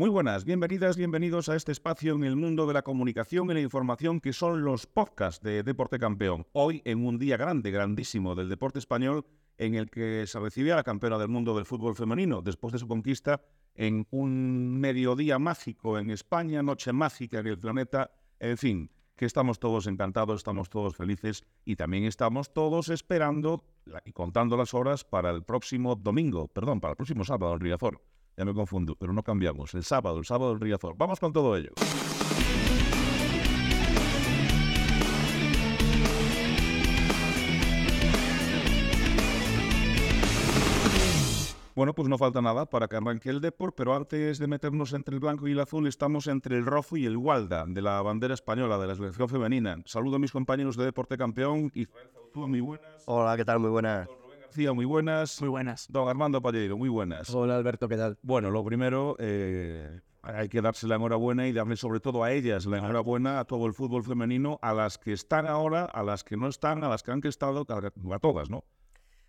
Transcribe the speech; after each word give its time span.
Muy 0.00 0.08
buenas, 0.08 0.46
bienvenidas, 0.46 0.96
bienvenidos 0.96 1.50
a 1.50 1.56
este 1.56 1.72
espacio 1.72 2.14
en 2.14 2.24
el 2.24 2.34
mundo 2.34 2.66
de 2.66 2.72
la 2.72 2.80
comunicación 2.80 3.50
y 3.50 3.52
la 3.52 3.60
información 3.60 4.18
que 4.18 4.32
son 4.32 4.64
los 4.64 4.86
podcasts 4.86 5.44
de 5.44 5.62
Deporte 5.62 5.98
Campeón. 5.98 6.46
Hoy 6.52 6.80
en 6.86 7.04
un 7.04 7.18
día 7.18 7.36
grande, 7.36 7.70
grandísimo 7.70 8.34
del 8.34 8.48
deporte 8.48 8.78
español 8.78 9.26
en 9.58 9.74
el 9.74 9.90
que 9.90 10.26
se 10.26 10.40
recibía 10.40 10.74
la 10.74 10.84
campeona 10.84 11.18
del 11.18 11.28
mundo 11.28 11.54
del 11.54 11.66
fútbol 11.66 11.96
femenino 11.96 12.40
después 12.40 12.72
de 12.72 12.78
su 12.78 12.88
conquista 12.88 13.42
en 13.74 14.06
un 14.10 14.80
mediodía 14.80 15.38
mágico 15.38 15.98
en 15.98 16.08
España, 16.08 16.62
noche 16.62 16.94
mágica 16.94 17.40
en 17.40 17.48
el 17.48 17.58
planeta, 17.58 18.10
en 18.38 18.56
fin, 18.56 18.90
que 19.16 19.26
estamos 19.26 19.60
todos 19.60 19.86
encantados, 19.86 20.38
estamos 20.38 20.70
todos 20.70 20.96
felices 20.96 21.44
y 21.66 21.76
también 21.76 22.04
estamos 22.04 22.54
todos 22.54 22.88
esperando 22.88 23.66
y 24.06 24.12
contando 24.12 24.56
las 24.56 24.72
horas 24.72 25.04
para 25.04 25.28
el 25.28 25.42
próximo 25.42 25.94
domingo, 25.94 26.48
perdón, 26.48 26.80
para 26.80 26.92
el 26.92 26.96
próximo 26.96 27.22
sábado 27.22 27.52
en 27.52 27.60
Riazor. 27.60 28.00
Ya 28.36 28.44
me 28.44 28.54
confundo, 28.54 28.96
pero 28.96 29.12
no 29.12 29.22
cambiamos. 29.22 29.74
El 29.74 29.84
sábado, 29.84 30.18
el 30.18 30.24
sábado 30.24 30.52
en 30.52 30.60
Riazor. 30.60 30.94
Vamos 30.96 31.20
con 31.20 31.32
todo 31.32 31.56
ello. 31.56 31.72
Bueno, 41.80 41.94
pues 41.94 42.08
no 42.08 42.18
falta 42.18 42.42
nada 42.42 42.66
para 42.66 42.88
que 42.88 42.96
arranque 42.96 43.30
el 43.30 43.40
Deport, 43.40 43.74
pero 43.74 43.94
antes 43.94 44.38
de 44.38 44.46
meternos 44.46 44.92
entre 44.92 45.14
el 45.14 45.20
blanco 45.20 45.48
y 45.48 45.52
el 45.52 45.60
azul, 45.60 45.86
estamos 45.86 46.26
entre 46.26 46.58
el 46.58 46.66
rojo 46.66 46.98
y 46.98 47.06
el 47.06 47.16
Gualda, 47.16 47.64
de 47.66 47.80
la 47.80 48.02
bandera 48.02 48.34
española, 48.34 48.76
de 48.76 48.86
la 48.86 48.94
selección 48.96 49.30
femenina. 49.30 49.76
Saludo 49.86 50.16
a 50.16 50.18
mis 50.18 50.30
compañeros 50.30 50.76
de 50.76 50.84
Deporte 50.84 51.16
Campeón. 51.16 51.72
Zautúa, 51.72 52.48
muy 52.48 52.60
buenas. 52.60 53.02
Hola, 53.06 53.34
¿qué 53.34 53.46
tal? 53.46 53.60
Muy 53.60 53.70
buenas. 53.70 54.08
García, 54.50 54.72
muy 54.72 54.84
buenas. 54.84 55.40
Muy 55.40 55.48
buenas. 55.48 55.86
Don 55.88 56.08
Armando 56.08 56.42
Palleiro, 56.42 56.76
muy 56.76 56.88
buenas. 56.88 57.32
Hola, 57.32 57.54
Alberto, 57.54 57.86
¿qué 57.86 57.96
tal? 57.96 58.18
Bueno, 58.20 58.50
lo 58.50 58.64
primero, 58.64 59.14
eh, 59.20 60.00
hay 60.22 60.48
que 60.48 60.60
darse 60.60 60.88
la 60.88 60.96
enhorabuena 60.96 61.46
y 61.46 61.52
darle 61.52 61.76
sobre 61.76 62.00
todo 62.00 62.24
a 62.24 62.32
ellas 62.32 62.66
la 62.66 62.78
enhorabuena 62.78 63.38
a 63.38 63.44
todo 63.44 63.66
el 63.66 63.74
fútbol 63.74 64.02
femenino, 64.02 64.58
a 64.60 64.74
las 64.74 64.98
que 64.98 65.12
están 65.12 65.46
ahora, 65.46 65.84
a 65.84 66.02
las 66.02 66.24
que 66.24 66.36
no 66.36 66.48
están, 66.48 66.82
a 66.82 66.88
las 66.88 67.04
que 67.04 67.12
han 67.12 67.24
estado, 67.24 67.64
a 67.68 68.18
todas, 68.18 68.50
¿no? 68.50 68.64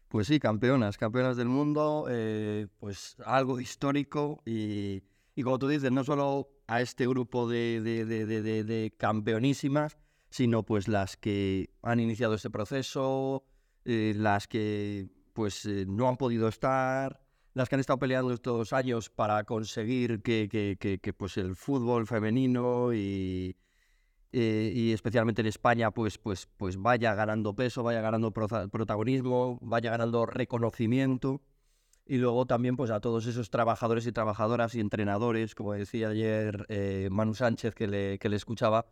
Pues 0.08 0.26
sí, 0.26 0.40
campeonas, 0.40 0.98
campeonas 0.98 1.38
del 1.38 1.50
mundo, 1.50 2.08
eh, 2.10 2.66
pues 2.80 3.16
algo 3.23 3.60
histórico 3.60 4.42
y, 4.44 5.04
y, 5.36 5.44
como 5.44 5.60
tú 5.60 5.67
dices, 5.67 5.92
no 5.92 6.04
solo 6.04 6.50
a 6.66 6.82
este 6.82 7.06
grupo 7.06 7.48
de, 7.48 7.80
de, 7.80 8.06
de, 8.06 8.64
de, 8.64 8.94
campeonísimas, 8.98 10.00
sino 10.32 10.64
pues 10.64 10.88
las 10.88 11.16
que 11.16 11.70
han 11.84 12.00
iniciado 12.00 12.34
este 12.34 12.50
proceso, 12.50 13.44
eh, 13.84 14.14
las 14.16 14.48
que 14.48 15.10
pues 15.34 15.66
eh, 15.66 15.86
no 15.88 16.08
han 16.08 16.18
podido 16.18 16.48
estar, 16.48 17.22
las 17.54 17.68
que 17.68 17.76
han 17.76 17.82
estado 17.82 18.00
peleando 18.00 18.34
estos 18.34 18.74
años 18.74 19.10
para 19.10 19.44
conseguir 19.44 20.22
que, 20.22 20.48
que, 20.50 21.00
que, 21.00 21.14
pues 21.14 21.38
el 21.38 21.56
fútbol 21.56 22.08
femenino 22.08 22.94
y, 22.94 23.58
eh, 24.32 24.72
y 24.73 24.92
especialmente 24.94 25.42
en 25.42 25.48
España, 25.48 25.92
pues, 25.92 26.18
pues, 26.18 26.48
pues 26.58 26.78
vaya 26.78 27.14
ganando 27.16 27.54
peso, 27.54 27.84
vaya 27.84 28.02
ganando 28.02 28.32
protagonismo, 28.32 29.60
vaya 29.62 29.92
ganando 29.92 30.26
reconocimiento. 30.26 31.42
Y 32.06 32.18
luego 32.18 32.45
también 32.45 32.76
pues 32.76 32.90
a 32.92 33.00
todos 33.00 33.26
esos 33.28 33.50
trabajadores 33.50 34.06
y 34.08 34.12
trabajadoras 34.12 34.76
y 34.76 34.80
entrenadores, 34.80 35.56
como 35.56 35.73
decía 35.73 36.10
ayer 36.10 36.66
eh, 36.68 37.10
Manu 37.12 37.36
Sánchez 37.36 37.76
que 37.76 37.88
le, 37.88 38.20
que 38.20 38.28
le 38.28 38.36
escuchaba, 38.36 38.88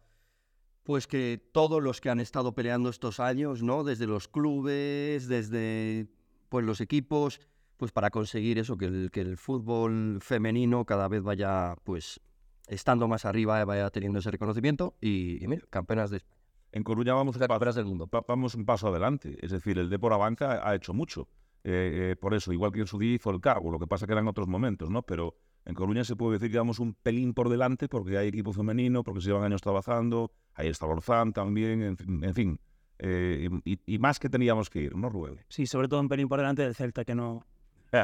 pues 0.83 1.07
que 1.07 1.41
todos 1.51 1.83
los 1.83 2.01
que 2.01 2.09
han 2.09 2.19
estado 2.19 2.53
peleando 2.53 2.89
estos 2.89 3.19
años, 3.19 3.61
¿no? 3.63 3.83
Desde 3.83 4.07
los 4.07 4.27
clubes, 4.27 5.27
desde 5.27 6.07
pues 6.49 6.65
los 6.65 6.81
equipos, 6.81 7.39
pues 7.77 7.91
para 7.91 8.09
conseguir 8.09 8.59
eso, 8.59 8.77
que 8.77 8.85
el, 8.85 9.09
que 9.11 9.21
el 9.21 9.37
fútbol 9.37 10.19
femenino 10.21 10.85
cada 10.85 11.07
vez 11.07 11.23
vaya 11.23 11.75
pues 11.83 12.19
estando 12.67 13.07
más 13.07 13.25
arriba, 13.25 13.63
vaya 13.65 13.89
teniendo 13.89 14.19
ese 14.19 14.31
reconocimiento 14.31 14.95
y, 14.99 15.43
y 15.43 15.47
mira, 15.47 15.63
campeonas 15.69 16.09
de 16.09 16.17
España. 16.17 16.39
En 16.71 16.83
Coruña 16.83 17.13
vamos, 17.13 17.35
a 17.35 17.47
campeonas 17.47 17.75
del 17.75 17.85
mundo. 17.85 18.09
vamos 18.27 18.53
un 18.53 18.65
paso 18.65 18.89
adelante, 18.89 19.37
es 19.41 19.51
decir, 19.51 19.79
el 19.79 19.89
Depor 19.89 20.17
Banca 20.17 20.67
ha 20.67 20.75
hecho 20.75 20.93
mucho. 20.93 21.27
Eh, 21.63 22.11
eh, 22.11 22.15
por 22.15 22.33
eso, 22.33 22.53
igual 22.53 22.71
que 22.71 22.79
en 22.79 22.87
su 22.87 22.97
día 22.97 23.15
hizo 23.15 23.31
el 23.31 23.41
cargo, 23.41 23.71
lo 23.71 23.79
que 23.79 23.87
pasa 23.87 24.05
que 24.05 24.13
eran 24.13 24.27
otros 24.27 24.47
momentos, 24.47 24.89
¿no? 24.89 25.01
Pero 25.01 25.35
en 25.65 25.75
Coruña 25.75 26.03
se 26.03 26.15
puede 26.15 26.37
decir 26.37 26.51
que 26.51 26.57
vamos 26.57 26.79
un 26.79 26.93
pelín 26.93 27.33
por 27.33 27.49
delante 27.49 27.89
porque 27.89 28.17
hay 28.17 28.29
equipo 28.29 28.53
femenino, 28.53 29.03
porque 29.03 29.21
se 29.21 29.27
llevan 29.27 29.43
años 29.43 29.61
trabajando, 29.61 30.31
ahí 30.53 30.67
está 30.67 30.87
Lorzán 30.87 31.33
también, 31.33 31.81
en, 31.81 32.33
fin. 32.33 32.59
Eh, 32.99 33.49
y, 33.63 33.79
y, 33.85 33.97
más 33.97 34.19
que 34.19 34.29
teníamos 34.29 34.69
que 34.69 34.81
ir, 34.81 34.95
¿no, 34.95 35.09
Rubén? 35.09 35.39
Sí, 35.47 35.65
sobre 35.65 35.87
todo 35.87 36.01
un 36.01 36.09
pelín 36.09 36.27
por 36.27 36.39
delante 36.39 36.63
del 36.63 36.75
Celta, 36.75 37.05
que 37.05 37.15
no, 37.15 37.45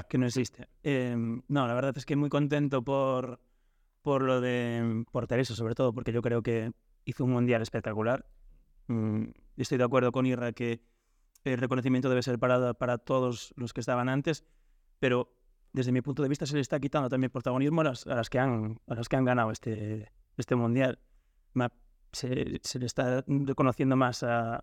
que 0.10 0.18
no 0.18 0.26
existe. 0.26 0.68
no, 0.84 1.68
la 1.68 1.74
verdad 1.74 1.98
es 1.98 2.06
que 2.06 2.16
muy 2.16 2.30
contento 2.30 2.82
por, 2.82 3.42
por 4.02 4.22
lo 4.22 4.40
de 4.40 5.04
por 5.12 5.28
Teresa, 5.28 5.54
sobre 5.54 5.76
todo, 5.76 5.94
porque 5.94 6.14
yo 6.14 6.22
creo 6.22 6.42
que 6.42 6.72
hizo 7.06 7.26
un 7.26 7.32
mundial 7.32 7.62
espectacular. 7.62 8.26
Mm, 8.88 9.26
estoy 9.58 9.78
de 9.78 9.84
acuerdo 9.84 10.12
con 10.12 10.26
Irra 10.26 10.54
que 10.54 10.82
el 11.44 11.58
reconocimiento 11.58 12.10
debe 12.10 12.24
ser 12.24 12.40
para, 12.40 12.74
para 12.74 12.98
todos 12.98 13.54
los 13.56 13.74
que 13.74 13.80
estaban 13.80 14.10
antes, 14.10 14.44
pero 15.00 15.36
desde 15.74 15.92
mi 15.92 16.02
punto 16.02 16.24
de 16.24 16.30
vista 16.30 16.46
se 16.46 16.56
le 16.56 16.62
está 16.62 16.80
quitando 16.80 17.10
también 17.10 17.32
protagonismo 17.32 17.82
a 17.82 17.84
las, 17.84 18.08
a 18.08 18.16
las, 18.16 18.30
que, 18.30 18.40
han, 18.40 18.80
a 18.88 18.96
las 18.96 19.10
que 19.10 19.16
han 19.18 19.26
ganado 19.26 19.52
este, 19.52 20.12
este 20.38 20.56
mundial. 20.56 21.00
Se, 22.12 22.60
se, 22.64 22.80
le 22.80 22.86
está 22.86 23.24
reconociendo 23.28 23.96
más, 23.96 24.24
a, 24.24 24.62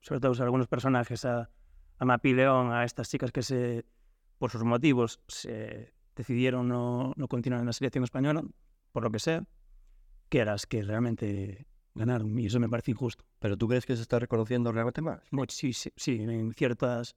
sobre 0.00 0.20
todo 0.20 0.40
a 0.40 0.44
algunos 0.44 0.68
personajes, 0.68 1.24
a, 1.24 1.50
a 1.98 2.04
Mapi 2.04 2.32
León, 2.32 2.72
a 2.72 2.84
estas 2.84 3.10
chicas 3.10 3.32
que 3.32 3.42
se, 3.42 3.84
por 4.38 4.50
sus 4.50 4.64
motivos 4.64 5.20
se 5.28 5.92
decidieron 6.14 6.68
no, 6.68 7.12
no 7.16 7.28
continuar 7.28 7.60
en 7.60 7.66
la 7.66 7.72
selección 7.72 8.04
española 8.04 8.44
por 8.92 9.02
lo 9.02 9.10
que 9.10 9.18
sea, 9.18 9.44
que 10.28 10.38
eras 10.38 10.66
que 10.66 10.82
realmente 10.82 11.66
ganaron. 11.94 12.38
Y 12.38 12.46
eso 12.46 12.60
me 12.60 12.68
parece 12.68 12.90
injusto. 12.92 13.24
¿Pero 13.38 13.56
tú 13.56 13.68
crees 13.68 13.86
que 13.86 13.96
se 13.96 14.02
está 14.02 14.18
reconociendo 14.18 14.70
realmente 14.72 15.02
más? 15.02 15.20
sí, 15.48 15.72
sí, 15.72 15.90
sí, 15.96 16.22
en 16.22 16.52
ciertas, 16.52 17.16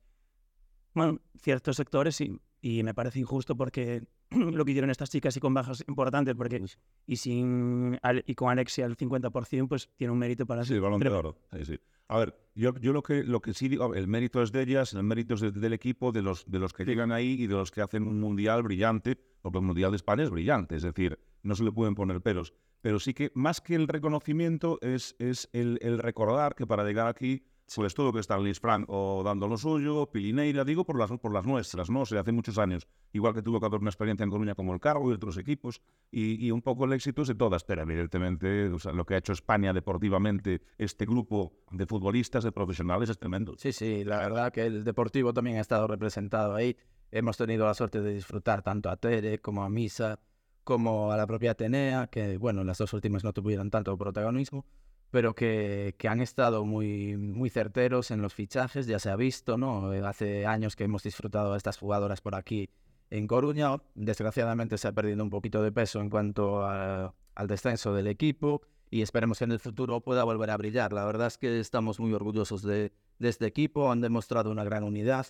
bueno, 0.94 1.20
ciertos 1.38 1.78
sectores 1.78 2.16
sí. 2.16 2.40
Y 2.62 2.84
me 2.84 2.94
parece 2.94 3.20
injusto 3.20 3.56
porque 3.56 4.08
lo 4.54 4.66
que 4.66 4.72
hicieron 4.72 4.90
estas 4.90 5.10
chicas 5.10 5.36
y 5.38 5.40
con 5.40 5.54
bajas 5.54 5.84
importantes, 5.88 6.36
porque 6.36 6.64
y 7.08 7.16
sin 7.16 8.00
y 8.26 8.36
con 8.36 8.50
Alexia 8.50 8.86
al 8.86 8.98
50%, 8.98 9.68
pues 9.68 9.90
tiene 9.96 10.12
un 10.12 10.20
mérito 10.20 10.46
para 10.46 10.64
sí. 10.64 10.74
Sí, 10.74 10.80
balón 10.80 11.00
de 11.00 11.10
oro. 11.10 11.38
Sí, 11.54 11.66
sí. 11.66 11.80
A 12.08 12.20
ver, 12.20 12.36
yo, 12.54 12.76
yo 12.76 12.94
lo 12.94 13.02
que 13.02 13.24
lo 13.24 13.42
que 13.42 13.54
sí 13.54 13.68
digo, 13.68 13.96
el 13.96 14.08
mérito 14.08 14.42
es 14.44 14.52
de 14.52 14.62
ellas, 14.62 14.94
el 14.94 15.04
mérito 15.04 15.34
es 15.34 15.42
del 15.42 15.74
equipo, 15.74 16.12
de 16.12 16.22
los 16.22 16.50
de 16.50 16.60
los 16.60 16.74
que 16.74 16.86
llegan 16.86 17.12
ahí 17.12 17.36
y 17.40 17.48
de 17.48 17.56
los 17.56 17.72
que 17.72 17.82
hacen 17.82 18.04
un 18.08 18.20
mundial 18.20 18.62
brillante, 18.62 19.18
porque 19.42 19.58
el 19.58 19.64
mundial 19.64 19.92
de 19.92 19.98
España 19.98 20.24
es 20.24 20.30
brillante, 20.30 20.76
es 20.76 20.84
decir, 20.84 21.20
no 21.42 21.56
se 21.56 21.64
le 21.64 21.72
pueden 21.72 21.96
poner 21.96 22.22
peros. 22.22 22.54
Pero 22.82 23.00
sí 23.00 23.16
que 23.16 23.32
más 23.34 23.62
que 23.62 23.74
el 23.74 23.88
reconocimiento 23.88 24.78
es, 24.82 25.16
es 25.18 25.50
el, 25.54 25.80
el 25.82 25.98
recordar 25.98 26.54
que 26.54 26.68
para 26.68 26.84
llegar 26.84 27.08
aquí 27.08 27.44
pues 27.74 27.94
todo 27.94 28.14
que 28.14 28.20
está 28.20 28.38
Liz 28.38 28.60
Frank 28.60 28.86
o 28.88 29.24
dando 29.24 29.48
lo 29.48 29.58
suyo, 29.58 30.10
Pilineira, 30.12 30.64
digo 30.64 30.86
por 30.86 30.98
las, 30.98 31.12
por 31.12 31.34
las 31.34 31.46
nuestras, 31.46 31.90
¿no? 31.90 32.02
O 32.02 32.06
sea, 32.06 32.22
hace 32.22 32.32
muchos 32.32 32.58
años, 32.58 32.88
igual 33.12 33.34
que 33.34 33.42
tuvo 33.42 33.60
que 33.60 33.66
haber 33.66 33.80
una 33.80 33.90
experiencia 33.90 34.24
en 34.24 34.30
Coruña 34.30 34.56
como 34.56 34.74
el 34.74 34.80
Cargo 34.80 35.10
y 35.10 35.14
otros 35.16 35.38
equipos, 35.38 35.82
y, 36.12 36.46
y 36.46 36.52
un 36.52 36.62
poco 36.62 36.86
el 36.86 36.94
éxito 36.94 37.24
es 37.24 37.28
de 37.28 37.36
todas, 37.36 37.64
pero 37.64 37.82
evidentemente 37.82 38.70
o 38.70 38.80
sea, 38.80 38.92
lo 38.92 39.06
que 39.06 39.16
ha 39.16 39.18
hecho 39.18 39.34
España 39.34 39.74
deportivamente, 39.74 40.62
este 40.78 41.06
grupo 41.06 41.54
de 41.72 41.86
futbolistas, 41.86 42.44
de 42.44 42.52
profesionales, 42.52 43.10
es 43.10 43.18
tremendo. 43.18 43.56
Sí, 43.58 43.72
sí, 43.72 44.04
la 44.04 44.20
verdad 44.20 44.52
que 44.52 44.66
el 44.66 44.84
Deportivo 44.84 45.34
también 45.34 45.58
ha 45.58 45.62
estado 45.62 45.88
representado 45.88 46.56
ahí. 46.56 46.78
Hemos 47.12 47.38
tenido 47.38 47.66
la 47.66 47.74
suerte 47.74 48.02
de 48.02 48.14
disfrutar 48.14 48.62
tanto 48.62 48.90
a 48.90 48.98
Tere 48.98 49.40
como 49.40 49.64
a 49.64 49.70
Misa, 49.70 50.20
como 50.64 51.12
a 51.12 51.18
la 51.18 51.28
propia 51.28 51.52
Atenea, 51.52 52.08
que 52.08 52.38
bueno, 52.38 52.64
las 52.64 52.78
dos 52.78 52.92
últimas 52.94 53.24
no 53.24 53.34
tuvieron 53.34 53.70
tanto 53.70 53.96
protagonismo, 53.98 54.66
pero 55.12 55.34
que, 55.34 55.96
que, 55.98 56.08
han 56.08 56.22
estado 56.22 56.66
muy, 56.66 57.18
muy 57.18 57.50
certeros 57.50 58.12
en 58.12 58.22
los 58.22 58.34
fichajes, 58.34 58.88
ya 58.88 59.00
se 59.00 59.10
ha 59.10 59.16
visto, 59.16 59.58
¿no? 59.58 59.94
Eh, 59.94 60.02
hace 60.06 60.46
años 60.46 60.76
que 60.76 60.84
hemos 60.84 61.04
disfrutado 61.04 61.54
a 61.54 61.58
estas 61.58 61.78
jugadoras 61.78 62.22
por 62.22 62.36
aquí 62.36 62.70
en 63.10 63.28
Coruña, 63.28 63.78
desgraciadamente 63.94 64.78
se 64.78 64.88
ha 64.88 64.92
perdido 64.92 65.24
un 65.24 65.30
poquito 65.30 65.62
de 65.62 65.72
peso 65.72 66.02
en 66.02 66.10
cuanto 66.10 66.64
a, 66.64 67.14
al 67.36 67.48
descenso 67.48 67.94
del 67.94 68.08
equipo 68.08 68.62
y 68.90 69.02
esperemos 69.02 69.40
que 69.40 69.46
en 69.46 69.52
el 69.52 69.60
futuro 69.60 70.02
pueda 70.02 70.24
volver 70.24 70.50
a 70.50 70.58
brillar. 70.58 70.92
La 70.94 71.06
verdad 71.06 71.28
es 71.28 71.38
que 71.38 71.60
estamos 71.60 72.00
muy 72.00 72.14
orgullosos 72.14 72.62
de, 72.64 72.92
de 73.20 73.30
este 73.30 73.46
equipo, 73.46 73.92
han 73.92 74.02
demostrado 74.02 74.52
una 74.52 74.64
gran 74.64 74.84
unidad 74.84 75.28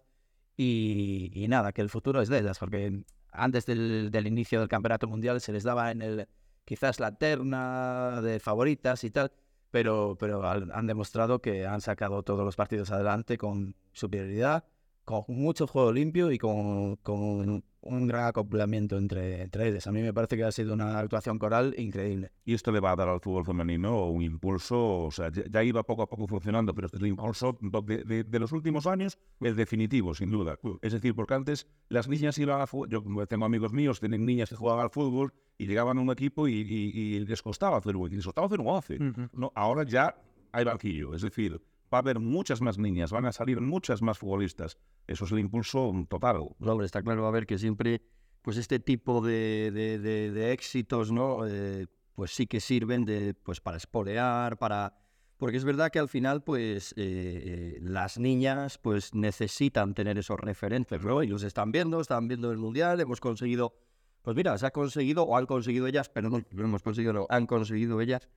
y, 0.58 1.32
y, 1.34 1.48
nada, 1.48 1.74
que 1.74 1.82
el 1.82 1.90
futuro 1.90 2.22
es 2.22 2.30
de 2.30 2.40
ellas, 2.40 2.60
porque 2.60 3.04
antes 3.32 3.66
del, 3.66 4.10
del 4.12 4.28
inicio 4.28 4.60
del 4.60 4.70
Campeonato 4.70 5.08
Mundial 5.08 5.42
se 5.42 5.52
les 5.52 5.64
daba 5.64 5.92
en 5.92 6.02
el 6.02 6.28
quizás 6.64 7.00
la 7.00 7.16
terna 7.16 8.22
de 8.22 8.40
favoritas 8.40 9.04
y 9.04 9.12
tal, 9.12 9.32
pero, 9.76 10.16
pero 10.18 10.42
han 10.48 10.88
demostrado 10.88 11.42
que 11.42 11.68
han 11.68 11.82
sacado 11.82 12.24
todos 12.24 12.46
los 12.46 12.56
partidos 12.56 12.92
adelante 12.92 13.38
con 13.38 13.76
superioridad, 13.92 14.64
con 15.06 15.24
mucho 15.28 15.68
juego 15.68 15.92
limpio 15.94 16.32
y 16.32 16.38
con, 16.40 16.96
con 16.98 17.64
un 17.82 18.08
gran 18.08 18.26
acoplamiento 18.26 18.98
entre, 18.98 19.44
entre 19.44 19.68
ellas. 19.70 19.86
A 19.86 19.92
mí 19.92 20.02
me 20.02 20.12
parece 20.12 20.36
que 20.36 20.44
ha 20.44 20.52
sido 20.52 20.74
una 20.74 20.98
actuación 20.98 21.38
coral 21.38 21.76
increíble. 21.78 22.32
Y 22.44 22.56
esto 22.56 22.72
le 22.72 22.80
va 22.80 22.92
a 22.92 22.96
dar 22.96 23.08
al 23.10 23.20
fútbol 23.20 23.46
femenino 23.46 24.08
un 24.10 24.24
impulso, 24.24 25.04
o 25.04 25.12
sea, 25.12 25.32
ya, 25.32 25.44
ya 25.48 25.64
iba 25.64 25.84
poco 25.84 26.02
a 26.02 26.10
poco 26.10 26.26
funcionando, 26.28 26.74
pero 26.74 26.88
este 26.88 26.98
es 26.98 27.04
el 27.04 27.10
impulso 27.10 27.56
de, 27.62 28.04
de- 28.04 28.24
de 28.24 28.40
los 28.40 28.52
últimos 28.52 28.88
años, 28.88 29.20
el 29.40 29.56
definitivo, 29.56 30.16
sin 30.16 30.32
duda. 30.32 30.58
Es 30.82 30.94
decir, 30.94 31.14
porque 31.14 31.36
antes 31.36 31.68
las 31.90 32.08
niñas 32.08 32.38
iban 32.40 32.60
a 32.60 32.66
fútbol, 32.66 32.90
yo 32.90 33.28
tengo 33.28 33.46
amigos 33.46 33.72
míos, 33.72 34.00
tienen 34.00 34.26
niñas 34.26 34.50
que 34.50 34.56
jugaban 34.56 34.84
al 34.84 34.90
fútbol 34.90 35.32
y 35.60 35.68
llegaban 35.68 36.00
a 36.00 36.02
un 36.02 36.10
equipo 36.10 36.48
y, 36.48 36.54
y- 36.56 36.92
y 37.16 37.20
les 37.20 37.42
costaba 37.44 37.78
hacer 37.78 37.96
un, 37.96 38.10
les 38.10 38.26
costaba 38.26 38.48
hacer 38.48 38.60
un 38.60 38.68
once. 38.68 38.96
Ujú. 38.96 39.30
No, 39.34 39.52
ahora 39.54 39.84
ya 39.84 40.16
hay 40.52 40.66
banquillo, 40.66 41.14
es 41.14 41.22
decir, 41.22 41.62
va 41.96 42.00
a 42.00 42.02
haber 42.02 42.20
muchas 42.20 42.62
más 42.62 42.78
niñas, 42.78 43.12
van 43.12 43.26
a 43.26 43.32
salir 43.32 43.60
muchas 43.62 44.02
más 44.02 44.18
futbolistas. 44.20 44.78
Eso 45.08 45.26
es 45.26 45.32
el 45.32 45.40
impulso 45.40 45.92
total. 46.10 46.38
No, 46.60 46.72
hombre, 46.74 46.86
está 46.86 47.02
claro, 47.02 47.26
a 47.26 47.32
ver, 47.32 47.46
que 47.46 47.58
siempre, 47.58 48.02
pues 48.42 48.58
este 48.58 48.80
tipo 48.80 49.22
de, 49.22 49.72
de- 49.74 50.00
de- 50.00 50.32
de 50.32 50.52
éxitos, 50.52 51.12
¿no? 51.12 51.48
Eh, 51.48 51.88
pues 52.14 52.32
sí 52.32 52.48
que 52.48 52.60
sirven 52.60 53.06
de, 53.06 53.34
pues 53.34 53.60
para 53.62 53.78
espolear, 53.78 54.58
para... 54.58 54.94
Porque 55.38 55.58
es 55.58 55.66
verdad 55.66 55.92
que 55.92 56.00
al 56.00 56.08
final, 56.08 56.44
pues, 56.44 56.94
eh, 56.94 56.96
eh, 56.98 57.80
las 57.82 58.18
niñas, 58.18 58.78
pues, 58.78 59.14
necesitan 59.14 59.94
tener 59.94 60.18
esos 60.18 60.40
referentes, 60.40 61.04
¿no? 61.04 61.22
Y 61.24 61.28
los 61.28 61.44
están 61.44 61.72
viendo, 61.74 62.00
están 62.00 62.28
viendo 62.30 62.52
el 62.52 62.58
Mundial, 62.58 63.00
hemos 63.02 63.20
conseguido... 63.20 63.74
Pues 64.22 64.36
mira, 64.36 64.58
se 64.58 64.66
ha 64.66 64.72
conseguido, 64.72 65.24
o 65.24 65.36
han 65.38 65.46
conseguido 65.46 65.86
ellas, 65.88 66.10
perdón, 66.10 66.48
no 66.52 66.64
hemos 66.64 66.82
conseguido, 66.82 67.14
no, 67.14 67.28
han 67.30 67.46
conseguido 67.46 68.02
ellas, 68.02 68.28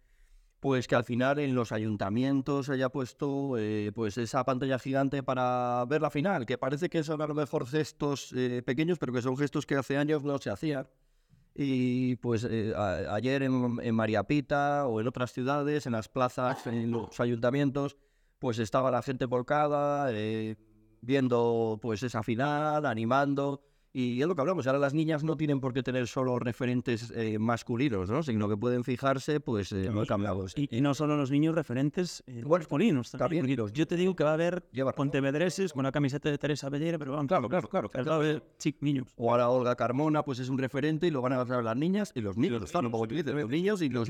pues 0.60 0.88
que 0.88 0.96
al 0.96 1.04
final 1.04 1.38
en 1.38 1.54
los 1.54 1.72
ayuntamientos 1.72 2.68
haya 2.68 2.88
puesto 2.88 3.56
eh, 3.58 3.92
pues 3.94 4.18
esa 4.18 4.44
pantalla 4.44 4.78
gigante 4.78 5.22
para 5.22 5.84
ver 5.88 6.02
la 6.02 6.10
final, 6.10 6.46
que 6.46 6.58
parece 6.58 6.88
que 6.88 7.04
son 7.04 7.22
a 7.22 7.26
lo 7.26 7.34
mejor 7.34 7.66
gestos 7.66 8.32
eh, 8.36 8.62
pequeños, 8.64 8.98
pero 8.98 9.12
que 9.12 9.22
son 9.22 9.36
gestos 9.36 9.66
que 9.66 9.76
hace 9.76 9.96
años 9.96 10.24
no 10.24 10.38
se 10.38 10.50
hacían. 10.50 10.88
Y 11.54 12.14
pues 12.16 12.46
eh, 12.48 12.72
ayer 13.10 13.42
en, 13.42 13.78
en 13.82 13.94
María 13.94 14.22
Pita 14.22 14.86
o 14.86 15.00
en 15.00 15.08
otras 15.08 15.32
ciudades, 15.32 15.86
en 15.86 15.92
las 15.92 16.08
plazas, 16.08 16.66
en 16.68 16.92
los 16.92 17.18
ayuntamientos, 17.18 17.96
pues 18.38 18.58
estaba 18.58 18.90
la 18.90 19.02
gente 19.02 19.24
volcada, 19.24 20.12
eh, 20.12 20.56
viendo 21.00 21.78
pues 21.82 22.02
esa 22.02 22.22
final, 22.22 22.86
animando. 22.86 23.62
Y 23.98 24.22
es 24.22 24.28
lo 24.28 24.36
que 24.36 24.42
hablamos, 24.42 24.64
ahora 24.68 24.78
las 24.78 24.94
niñas 24.94 25.24
no 25.24 25.36
tienen 25.36 25.58
por 25.58 25.72
qué 25.72 25.82
tener 25.82 26.06
solo 26.06 26.38
referentes 26.38 27.12
eh, 27.16 27.36
masculinos, 27.40 28.08
¿no? 28.08 28.22
sino 28.22 28.48
que 28.48 28.56
pueden 28.56 28.84
fijarse 28.84 29.40
pues 29.40 29.72
eh, 29.72 29.90
muy 29.90 30.06
cambiados. 30.06 30.52
Y, 30.56 30.68
y 30.70 30.80
no 30.80 30.94
solo 30.94 31.16
los 31.16 31.32
niños 31.32 31.52
referentes 31.52 32.22
eh, 32.28 32.42
Bueno, 32.44 32.62
masculinos 32.62 33.10
también. 33.10 33.44
también. 33.44 33.72
Yo 33.74 33.88
te 33.88 33.96
digo 33.96 34.14
que 34.14 34.22
va 34.22 34.30
a 34.30 34.34
haber 34.34 34.62
pontevedreses 34.94 35.72
con 35.72 35.80
una 35.80 35.90
camiseta 35.90 36.30
de 36.30 36.38
Teresa 36.38 36.68
Bellera, 36.68 36.96
pero 36.96 37.10
vamos, 37.10 37.26
Claro, 37.26 37.48
claro, 37.48 37.88
claro. 37.88 38.12
haber 38.12 38.44
sí, 38.58 38.76
niños. 38.80 39.08
O 39.16 39.32
ahora 39.32 39.48
Olga 39.48 39.74
Carmona, 39.74 40.22
pues 40.22 40.38
es 40.38 40.48
un 40.48 40.58
referente 40.58 41.08
y 41.08 41.10
lo 41.10 41.20
van 41.20 41.32
a 41.32 41.42
ver 41.42 41.64
las 41.64 41.76
niñas 41.76 42.12
y 42.14 42.20
los 42.20 42.36
niños. 42.36 42.70
claro, 42.70 42.92
como 42.92 43.04
tú 43.08 43.16
dices, 43.16 43.34
los 43.34 43.50
niños 43.50 43.82
y 43.82 43.88
los. 43.88 44.08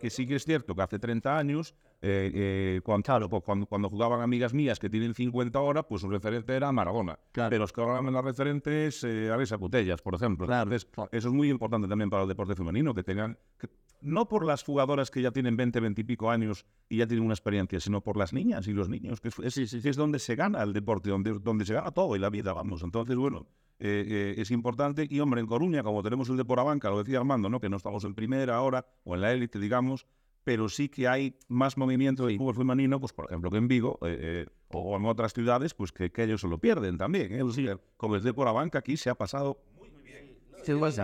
Que 0.00 0.10
sí 0.10 0.26
que 0.26 0.34
es 0.36 0.44
cierto 0.44 0.74
que 0.74 0.82
hace 0.82 0.98
30 0.98 1.38
años, 1.38 1.74
eh, 2.02 2.30
eh, 2.34 2.80
cuando, 2.84 3.28
pues, 3.30 3.42
cuando, 3.42 3.64
cuando 3.64 3.88
jugaban 3.88 4.20
amigas 4.20 4.52
mías 4.52 4.78
que 4.78 4.90
tienen 4.90 5.14
50 5.14 5.58
ahora, 5.58 5.82
pues 5.82 6.02
su 6.02 6.10
referente 6.10 6.54
era 6.54 6.70
Maradona. 6.72 7.18
Claro. 7.32 7.48
Pero 7.48 7.60
los 7.62 7.72
que 7.72 7.80
ahora 7.80 8.02
las 8.10 8.24
referentes, 8.24 9.02
eh, 9.04 9.29
Arisa 9.34 9.58
Cutellas, 9.58 10.02
por 10.02 10.14
ejemplo. 10.14 10.46
Claro. 10.46 10.72
Entonces, 10.72 10.88
eso 11.12 11.28
es 11.28 11.34
muy 11.34 11.48
importante 11.50 11.88
también 11.88 12.10
para 12.10 12.22
el 12.22 12.28
deporte 12.28 12.54
femenino, 12.54 12.94
que 12.94 13.02
tengan, 13.02 13.38
que- 13.58 13.68
no 14.02 14.28
por 14.28 14.44
las 14.46 14.62
jugadoras 14.64 15.10
que 15.10 15.20
ya 15.22 15.30
tienen 15.30 15.56
20, 15.56 15.78
20 15.80 16.00
y 16.00 16.04
pico 16.04 16.30
años 16.30 16.64
y 16.88 16.98
ya 16.98 17.06
tienen 17.06 17.24
una 17.24 17.34
experiencia, 17.34 17.78
sino 17.80 18.00
por 18.00 18.16
las 18.16 18.32
niñas 18.32 18.66
y 18.68 18.72
los 18.72 18.88
niños, 18.88 19.20
que 19.20 19.28
es, 19.28 19.56
es- 19.58 19.72
es 19.74 19.96
donde 19.96 20.18
se 20.18 20.34
gana 20.36 20.62
el 20.62 20.72
deporte, 20.72 21.10
donde, 21.10 21.38
donde 21.38 21.64
se 21.66 21.74
gana 21.74 21.90
todo 21.90 22.16
y 22.16 22.18
la 22.18 22.30
vida, 22.30 22.52
vamos. 22.52 22.82
Entonces, 22.82 23.16
bueno, 23.16 23.46
eh, 23.78 24.34
eh, 24.36 24.40
es 24.40 24.50
importante. 24.50 25.06
Y 25.08 25.20
hombre, 25.20 25.40
en 25.40 25.46
Coruña, 25.46 25.82
como 25.82 26.02
tenemos 26.02 26.28
el 26.28 26.36
de 26.36 26.42
Banca, 26.44 26.90
lo 26.90 26.98
decía 27.02 27.18
Armando, 27.18 27.48
¿no? 27.48 27.60
que 27.60 27.68
no 27.70 27.76
estamos 27.76 28.04
en 28.04 28.14
primera 28.14 28.56
ahora 28.56 28.86
o 29.04 29.14
en 29.14 29.20
la 29.22 29.32
élite, 29.32 29.58
digamos, 29.58 30.06
pero 30.44 30.68
sí 30.68 30.88
que 30.88 31.08
hay 31.08 31.36
más 31.48 31.76
movimiento 31.76 32.26
de 32.26 32.36
fútbol 32.36 32.54
femenino, 32.54 32.98
pues 33.00 33.12
por 33.12 33.26
ejemplo 33.26 33.50
que 33.50 33.58
en 33.58 33.68
Vigo 33.68 33.98
eh, 34.02 34.18
eh, 34.20 34.46
o 34.72 34.96
en 34.96 35.04
otras 35.04 35.32
ciudades, 35.32 35.74
pues 35.74 35.92
que, 35.92 36.10
que 36.10 36.24
ellos 36.24 36.40
se 36.40 36.48
lo 36.48 36.58
pierden 36.58 36.98
también. 36.98 37.32
¿eh? 37.32 37.42
O 37.42 37.50
sea, 37.50 37.78
Como 37.96 38.16
el 38.16 38.22
de 38.22 38.32
Banca 38.32 38.78
aquí 38.78 38.96
se 38.96 39.10
ha 39.10 39.14
pasado 39.14 39.58
Sí, 40.62 40.74
pues, 40.74 41.00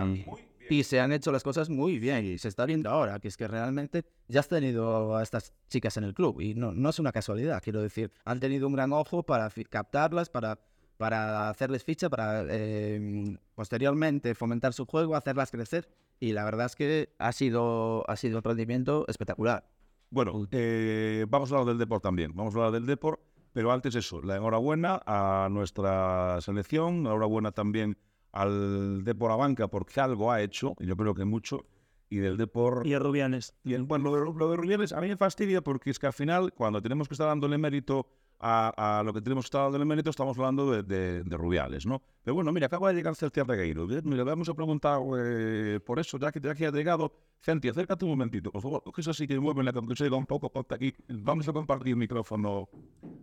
y 0.69 0.83
se 0.83 0.99
han 0.99 1.11
hecho 1.11 1.31
las 1.31 1.43
cosas 1.43 1.69
muy 1.69 1.97
bien 1.97 2.25
y 2.25 2.37
se 2.37 2.47
está 2.47 2.65
viendo 2.65 2.89
ahora 2.89 3.19
que 3.19 3.27
es 3.27 3.37
que 3.37 3.47
realmente 3.47 4.03
ya 4.27 4.41
has 4.41 4.47
tenido 4.47 5.15
a 5.15 5.23
estas 5.23 5.53
chicas 5.69 5.97
en 5.97 6.03
el 6.03 6.13
club 6.13 6.41
y 6.41 6.53
no, 6.53 6.73
no 6.73 6.89
es 6.89 6.99
una 6.99 7.11
casualidad, 7.11 7.61
quiero 7.63 7.81
decir, 7.81 8.11
han 8.25 8.39
tenido 8.39 8.67
un 8.67 8.73
gran 8.73 8.91
ojo 8.93 9.23
para 9.23 9.49
captarlas, 9.69 10.29
para, 10.29 10.59
para 10.97 11.49
hacerles 11.49 11.83
ficha, 11.83 12.09
para 12.09 12.43
eh, 12.49 13.37
posteriormente 13.55 14.35
fomentar 14.35 14.73
su 14.73 14.85
juego, 14.85 15.15
hacerlas 15.15 15.51
crecer 15.51 15.87
y 16.19 16.33
la 16.33 16.43
verdad 16.45 16.65
es 16.65 16.75
que 16.75 17.13
ha 17.19 17.31
sido, 17.31 18.09
ha 18.09 18.15
sido 18.15 18.37
un 18.37 18.43
rendimiento 18.43 19.05
espectacular. 19.07 19.69
Bueno, 20.09 20.47
eh, 20.51 21.25
vamos 21.29 21.51
a 21.51 21.55
hablar 21.55 21.67
del 21.69 21.77
deporte 21.77 22.03
también. 22.03 22.31
Vamos 22.33 22.55
a 22.55 22.57
hablar 22.59 22.71
del 22.73 22.85
deporte, 22.85 23.21
pero 23.53 23.71
antes 23.71 23.93
eso, 23.95 24.21
la 24.21 24.37
enhorabuena 24.37 25.01
a 25.05 25.47
nuestra 25.51 26.39
selección, 26.41 26.99
enhorabuena 26.99 27.51
también 27.51 27.97
al 28.31 29.03
Depor 29.03 29.31
Abanca 29.31 29.67
porque 29.67 29.99
algo 29.99 30.31
ha 30.31 30.41
hecho, 30.41 30.75
y 30.79 30.85
yo 30.85 30.95
creo 30.95 31.13
que 31.13 31.25
mucho, 31.25 31.65
y 32.09 32.17
del 32.17 32.37
Depor... 32.37 32.87
Y 32.87 32.93
a 32.93 32.99
Rubianes. 32.99 33.53
Y 33.63 33.73
el- 33.73 33.83
bueno, 33.83 34.05
lo 34.09 34.31
de, 34.31 34.39
lo 34.39 34.49
de 34.49 34.55
Rubiales 34.57 34.93
a 34.93 35.01
mí 35.01 35.07
me 35.09 35.17
fastidia 35.17 35.61
porque 35.61 35.89
es 35.89 35.99
que 35.99 36.07
al 36.07 36.13
final, 36.13 36.53
cuando 36.53 36.81
tenemos 36.81 37.07
que 37.07 37.15
estar 37.15 37.27
dándole 37.27 37.57
mérito 37.57 38.07
a, 38.39 38.99
a 38.99 39.03
lo 39.03 39.13
que 39.13 39.21
tenemos 39.21 39.45
que 39.45 39.47
estar 39.47 39.63
dándole 39.63 39.85
mérito, 39.85 40.09
estamos 40.09 40.37
hablando 40.37 40.71
de, 40.71 40.83
de- 40.83 41.23
de 41.23 41.37
Rubiales, 41.37 41.85
¿no? 41.85 42.01
Pero 42.23 42.35
bueno, 42.35 42.51
mira, 42.51 42.67
acaba 42.67 42.89
de 42.89 42.95
llegar 42.95 43.15
Celtia 43.15 43.43
Regueiro. 43.43 43.87
Le 43.87 44.23
vamos 44.23 44.47
a 44.49 44.53
preguntar 44.53 44.99
eh, 45.17 45.79
por 45.85 45.99
eso, 45.99 46.17
ya 46.19 46.31
que, 46.31 46.39
ya 46.39 46.53
que 46.53 46.65
ha 46.67 46.71
llegado. 46.71 47.11
Centi, 47.39 47.69
acércate 47.69 48.03
un 48.05 48.11
momentito, 48.11 48.51
por 48.51 48.61
favor. 48.61 48.83
Que 48.93 49.01
eso 49.01 49.13
sí 49.13 49.27
que 49.27 49.39
mueve 49.39 49.63
la 49.63 49.71
conclusión 49.73 50.13
un 50.13 50.25
poco, 50.25 50.51
ponte 50.51 50.75
aquí. 50.75 50.93
Vamos 51.07 51.47
a 51.47 51.53
compartir 51.53 51.91
el 51.91 51.97
micrófono. 51.97 52.67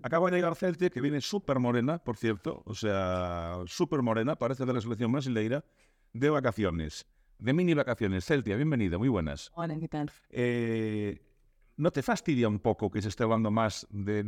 Acaba 0.02 0.30
de 0.30 0.36
llegar 0.36 0.54
Celtia, 0.54 0.90
que 0.90 1.00
viene 1.00 1.20
súper 1.20 1.58
morena, 1.58 1.98
por 1.98 2.16
cierto. 2.16 2.62
O 2.66 2.74
sea, 2.74 3.58
súper 3.66 4.02
morena, 4.02 4.36
parece 4.36 4.64
de 4.64 4.72
la 4.72 4.80
selección 4.80 5.12
brasileira, 5.12 5.64
de 6.12 6.30
vacaciones. 6.30 7.06
De 7.38 7.52
mini 7.52 7.74
vacaciones. 7.74 8.24
Celtia, 8.24 8.56
bienvenida, 8.56 8.96
muy 8.98 9.08
buenas. 9.08 9.50
Hola, 9.54 9.76
¿qué 9.78 9.88
tal? 9.88 10.10
Eh, 10.30 11.20
¿No 11.76 11.90
te 11.90 12.02
fastidia 12.02 12.48
un 12.48 12.60
poco 12.60 12.90
que 12.90 13.02
se 13.02 13.08
esté 13.08 13.24
hablando 13.24 13.50
más 13.50 13.86
de, 13.90 14.22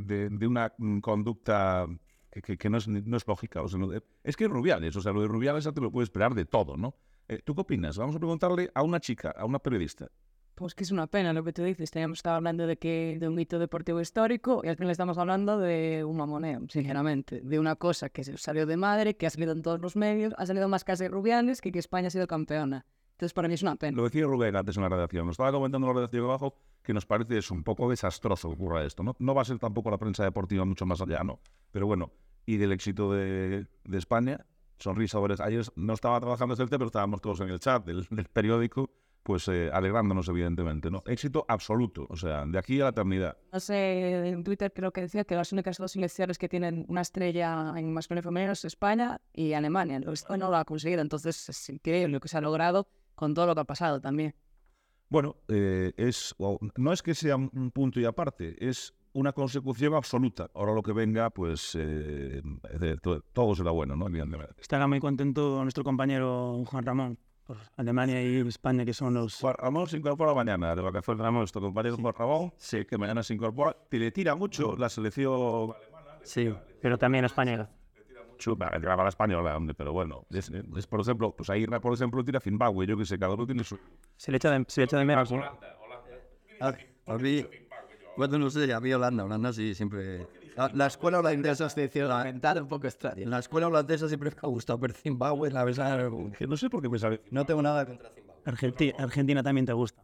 una 0.46 0.72
mm, 0.78 0.98
conducta 0.98 1.86
que, 2.30 2.68
no, 2.68 2.78
es, 2.78 2.88
lógica? 3.26 3.62
O 3.62 3.68
sea, 3.68 3.78
no- 3.78 3.90
es 4.24 4.36
que 4.36 4.48
Rubiales, 4.48 4.96
o 4.96 5.00
sea, 5.00 5.12
lo 5.12 5.20
de 5.22 5.28
Rubiales 5.28 5.64
ya 5.64 5.72
te 5.72 5.80
lo 5.80 5.92
puedes 5.92 6.06
esperar 6.06 6.34
de 6.34 6.44
todo, 6.44 6.76
¿no? 6.76 6.96
Eh, 7.28 7.40
¿Tú 7.44 7.54
qué 7.54 7.60
opinas? 7.60 7.96
Vamos 7.98 8.16
a 8.16 8.18
preguntarle 8.18 8.70
a 8.74 8.82
una 8.82 9.00
chica, 9.00 9.30
a 9.30 9.44
una 9.44 9.58
periodista. 9.58 10.08
Pues 10.56 10.74
que 10.74 10.84
es 10.84 10.90
una 10.90 11.06
pena 11.06 11.34
lo 11.34 11.44
que 11.44 11.52
tú 11.52 11.62
dices. 11.62 11.90
Teníamos 11.90 12.18
estado 12.18 12.36
hablando 12.36 12.66
de 12.66 12.78
que 12.78 13.18
de 13.20 13.28
un 13.28 13.38
hito 13.38 13.58
deportivo 13.58 14.00
histórico 14.00 14.62
y 14.64 14.68
al 14.68 14.76
final 14.76 14.90
estamos 14.90 15.18
hablando 15.18 15.58
de 15.58 16.02
un 16.02 16.16
mamoneo, 16.16 16.62
sinceramente. 16.68 17.42
De 17.42 17.58
una 17.58 17.76
cosa 17.76 18.08
que 18.08 18.24
se 18.24 18.38
salió 18.38 18.64
de 18.64 18.78
madre, 18.78 19.16
que 19.16 19.26
ha 19.26 19.30
salido 19.30 19.52
en 19.52 19.60
todos 19.62 19.80
los 19.80 19.96
medios, 19.96 20.34
ha 20.38 20.46
salido 20.46 20.66
más 20.68 20.82
casi 20.82 21.08
Rubiales 21.08 21.60
que 21.60 21.72
que 21.72 21.78
España 21.78 22.08
ha 22.08 22.10
sido 22.10 22.26
campeona. 22.26 22.86
Entonces 23.16 23.32
para 23.32 23.48
mí 23.48 23.54
es 23.54 23.62
una 23.62 23.76
pena. 23.76 23.96
Lo 23.96 24.04
decía 24.04 24.26
Rubén 24.26 24.54
antes 24.56 24.76
en 24.76 24.82
la 24.82 24.90
redacción. 24.90 25.24
Nos 25.24 25.32
estaba 25.34 25.50
comentando 25.50 25.86
en 25.86 25.92
la 25.94 25.94
redacción 26.00 26.22
de 26.22 26.28
abajo 26.28 26.54
que 26.82 26.92
nos 26.92 27.06
parece 27.06 27.38
es 27.38 27.50
un 27.50 27.64
poco 27.64 27.88
desastroso 27.88 28.48
que 28.50 28.54
ocurra 28.56 28.84
esto. 28.84 29.02
¿no? 29.02 29.16
no 29.18 29.34
va 29.34 29.40
a 29.40 29.44
ser 29.46 29.58
tampoco 29.58 29.90
la 29.90 29.96
prensa 29.96 30.22
deportiva 30.22 30.66
mucho 30.66 30.84
más 30.84 31.00
allá, 31.00 31.24
¿no? 31.24 31.40
Pero 31.72 31.86
bueno, 31.86 32.12
y 32.44 32.58
del 32.58 32.72
éxito 32.72 33.10
de, 33.12 33.66
de 33.84 33.98
España, 33.98 34.44
sonrisa. 34.78 35.12
sobre- 35.18 35.34
Ayer 35.42 35.64
no 35.76 35.94
estaba 35.94 36.20
trabajando 36.20 36.52
este 36.52 36.68
pero 36.68 36.86
estábamos 36.86 37.22
todos 37.22 37.40
en 37.40 37.48
el 37.48 37.58
chat 37.58 37.86
del, 37.86 38.06
del 38.10 38.26
periódico, 38.26 38.90
pues 39.22 39.48
eh, 39.48 39.70
alegrándonos, 39.72 40.28
evidentemente. 40.28 40.90
¿no? 40.90 41.02
Éxito 41.06 41.44
absoluto, 41.48 42.06
o 42.10 42.16
sea, 42.16 42.44
de 42.44 42.58
aquí 42.58 42.80
a 42.80 42.84
la 42.84 42.90
eternidad. 42.90 43.36
No 43.50 43.58
sé, 43.60 44.28
en 44.28 44.44
Twitter 44.44 44.70
creo 44.72 44.92
que 44.92 45.00
decía 45.00 45.24
que 45.24 45.34
las 45.34 45.50
únicas 45.52 45.78
dos 45.78 45.92
selecciones 45.92 46.36
que 46.38 46.48
tienen 46.50 46.84
una 46.88 47.00
estrella 47.00 47.72
en 47.76 47.92
masculino 47.94 48.20
y 48.20 48.24
femenino 48.24 48.52
es 48.52 48.64
España 48.66 49.20
y 49.32 49.54
Alemania. 49.54 50.00
España 50.12 50.36
no 50.44 50.50
lo 50.50 50.56
ha 50.58 50.64
conseguido, 50.66 51.00
entonces 51.00 51.48
es 51.48 51.68
increíble 51.70 52.12
lo 52.12 52.20
que 52.20 52.28
se 52.28 52.36
ha 52.36 52.40
logrado 52.42 52.86
con 53.16 53.34
todo 53.34 53.46
lo 53.46 53.54
que 53.54 53.62
ha 53.62 53.64
pasado 53.64 54.00
también. 54.00 54.34
Bueno, 55.08 55.36
eh, 55.48 55.92
es, 55.96 56.34
no 56.76 56.92
es 56.92 57.02
que 57.02 57.14
sea 57.14 57.36
un 57.36 57.50
un 57.52 57.70
punto 57.70 57.98
y 57.98 58.04
aparte, 58.04 58.56
es 58.64 58.94
una 59.16 59.32
consecución 59.32 59.94
absoluta. 59.94 60.50
Ahora 60.54 60.74
lo 60.74 60.82
que 60.82 60.92
venga, 60.92 61.30
pues 61.30 61.76
eh, 61.78 62.42
todo 63.32 63.54
será 63.54 63.70
bueno, 63.70 63.96
¿no? 63.96 64.08
Estará 64.58 64.86
muy 64.86 65.00
contento 65.00 65.62
nuestro 65.62 65.82
compañero 65.82 66.62
Juan 66.66 66.84
Ramón 66.84 67.18
por 67.44 67.56
Alemania 67.76 68.22
y 68.22 68.46
España, 68.46 68.84
que 68.84 68.92
son 68.92 69.14
los... 69.14 69.40
Juan 69.40 69.54
Ramón 69.56 69.86
se 69.86 69.96
incorpora 69.96 70.34
mañana, 70.34 70.74
de 70.74 70.82
vacaciones 70.82 71.22
Ramón, 71.22 71.40
nuestro 71.40 71.62
compañero 71.62 71.96
Juan 71.96 72.14
Ramón, 72.14 72.52
sí, 72.58 72.84
que 72.84 72.98
mañana 72.98 73.22
se 73.22 73.34
incorpora. 73.34 73.74
Y 73.90 73.98
le 73.98 74.10
tira 74.10 74.34
mucho 74.34 74.76
la 74.76 74.88
selección 74.88 75.72
Sí, 76.22 76.52
Pero 76.82 76.98
también 76.98 77.24
España. 77.24 77.70
Chupa, 78.38 78.68
el 78.68 78.80
graba 78.80 79.02
la 79.02 79.08
española, 79.10 79.56
hombre, 79.56 79.74
pero 79.74 79.92
bueno, 79.92 80.26
es, 80.30 80.50
es, 80.76 80.86
por 80.86 81.00
ejemplo, 81.00 81.34
pues 81.34 81.50
ahí, 81.50 81.66
por 81.66 81.92
ejemplo, 81.94 82.24
tira 82.24 82.40
Zimbabue, 82.40 82.86
yo 82.86 82.96
que 82.96 83.04
sé, 83.04 83.18
cada 83.18 83.34
uno 83.34 83.46
tiene 83.46 83.64
su... 83.64 83.78
Se 84.16 84.30
le 84.30 84.36
echa 84.36 84.50
de, 84.50 84.64
se 84.68 84.80
le 84.80 84.84
echa 84.84 84.98
de 84.98 85.04
menos. 85.04 85.30
a, 85.32 86.74
a 87.06 87.18
mí, 87.18 87.46
bueno, 88.16 88.38
no 88.38 88.50
sé, 88.50 88.72
a 88.72 88.80
mí 88.80 88.92
Holanda, 88.92 89.24
Holanda 89.24 89.52
sí, 89.52 89.74
siempre... 89.74 90.26
La, 90.56 90.70
la 90.72 90.86
escuela 90.86 91.18
holandesa 91.18 91.66
Asociación 91.66 92.08
mental 92.24 92.62
un 92.62 92.68
poco 92.68 92.86
extraña. 92.86 93.26
La 93.26 93.40
escuela 93.40 93.66
holandesa 93.68 94.08
siempre 94.08 94.30
me 94.30 94.36
ha 94.42 94.46
gustado, 94.46 94.80
pero 94.80 94.94
Zimbabue, 94.94 95.50
la 95.50 95.64
verdad, 95.64 96.08
no 96.10 96.56
sé 96.56 96.70
por 96.70 96.80
qué 96.80 96.88
me 96.88 96.98
sabe. 96.98 97.20
no 97.30 97.44
tengo 97.44 97.60
nada 97.60 97.84
contra 97.84 98.08
Zimbabue. 98.10 98.42
Argenti- 98.46 98.94
Argentina 98.98 99.42
también 99.42 99.66
te 99.66 99.74
gusta. 99.74 100.02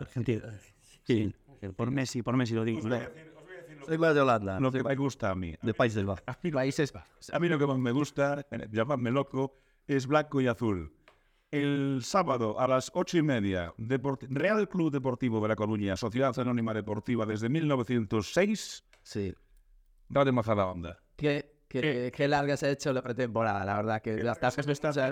Argentina. 0.00 0.44
Sí. 1.06 1.34
Por 1.76 1.90
Messi, 1.90 2.22
por 2.22 2.36
Messi 2.36 2.54
lo 2.54 2.64
digo. 2.64 2.80
Soy 3.86 3.98
más 3.98 4.14
de 4.14 4.20
Holanda, 4.20 4.60
Lo 4.60 4.70
que 4.70 4.82
me 4.82 4.94
gusta 4.96 5.30
a 5.30 5.34
mí. 5.34 5.54
de 5.62 5.74
Países 5.74 6.04
Bajos. 6.04 6.22
A 6.26 6.38
mí, 6.42 6.50
Países 6.50 6.92
Bajos. 6.92 7.30
a 7.32 7.38
mí 7.38 7.48
lo 7.48 7.58
que 7.58 7.66
más 7.66 7.78
me 7.78 7.90
gusta, 7.92 8.46
eh, 8.50 8.68
llamadme 8.70 9.10
loco, 9.10 9.54
es 9.86 10.06
blanco 10.06 10.40
y 10.40 10.46
azul. 10.46 10.92
El 11.50 12.00
sábado 12.02 12.58
a 12.58 12.66
las 12.66 12.90
ocho 12.94 13.18
y 13.18 13.22
media, 13.22 13.74
Deport- 13.76 14.26
Real 14.30 14.68
Club 14.68 14.90
Deportivo 14.90 15.40
de 15.40 15.48
La 15.48 15.56
Coruña, 15.56 15.96
Sociedad 15.96 16.36
Anónima 16.38 16.72
Deportiva 16.72 17.26
desde 17.26 17.48
1906, 17.50 18.84
Sí. 19.02 19.34
no 20.08 20.24
de 20.24 20.32
la 20.54 20.66
onda. 20.66 20.98
Qué, 21.16 21.52
qué, 21.68 22.10
qué 22.14 22.28
larga 22.28 22.56
se 22.56 22.66
ha 22.66 22.70
hecho 22.70 22.92
la 22.92 23.02
pretemporada, 23.02 23.64
la 23.64 23.76
verdad 23.76 24.00
que 24.00 24.22
la 24.22 24.32
estás 24.32 24.56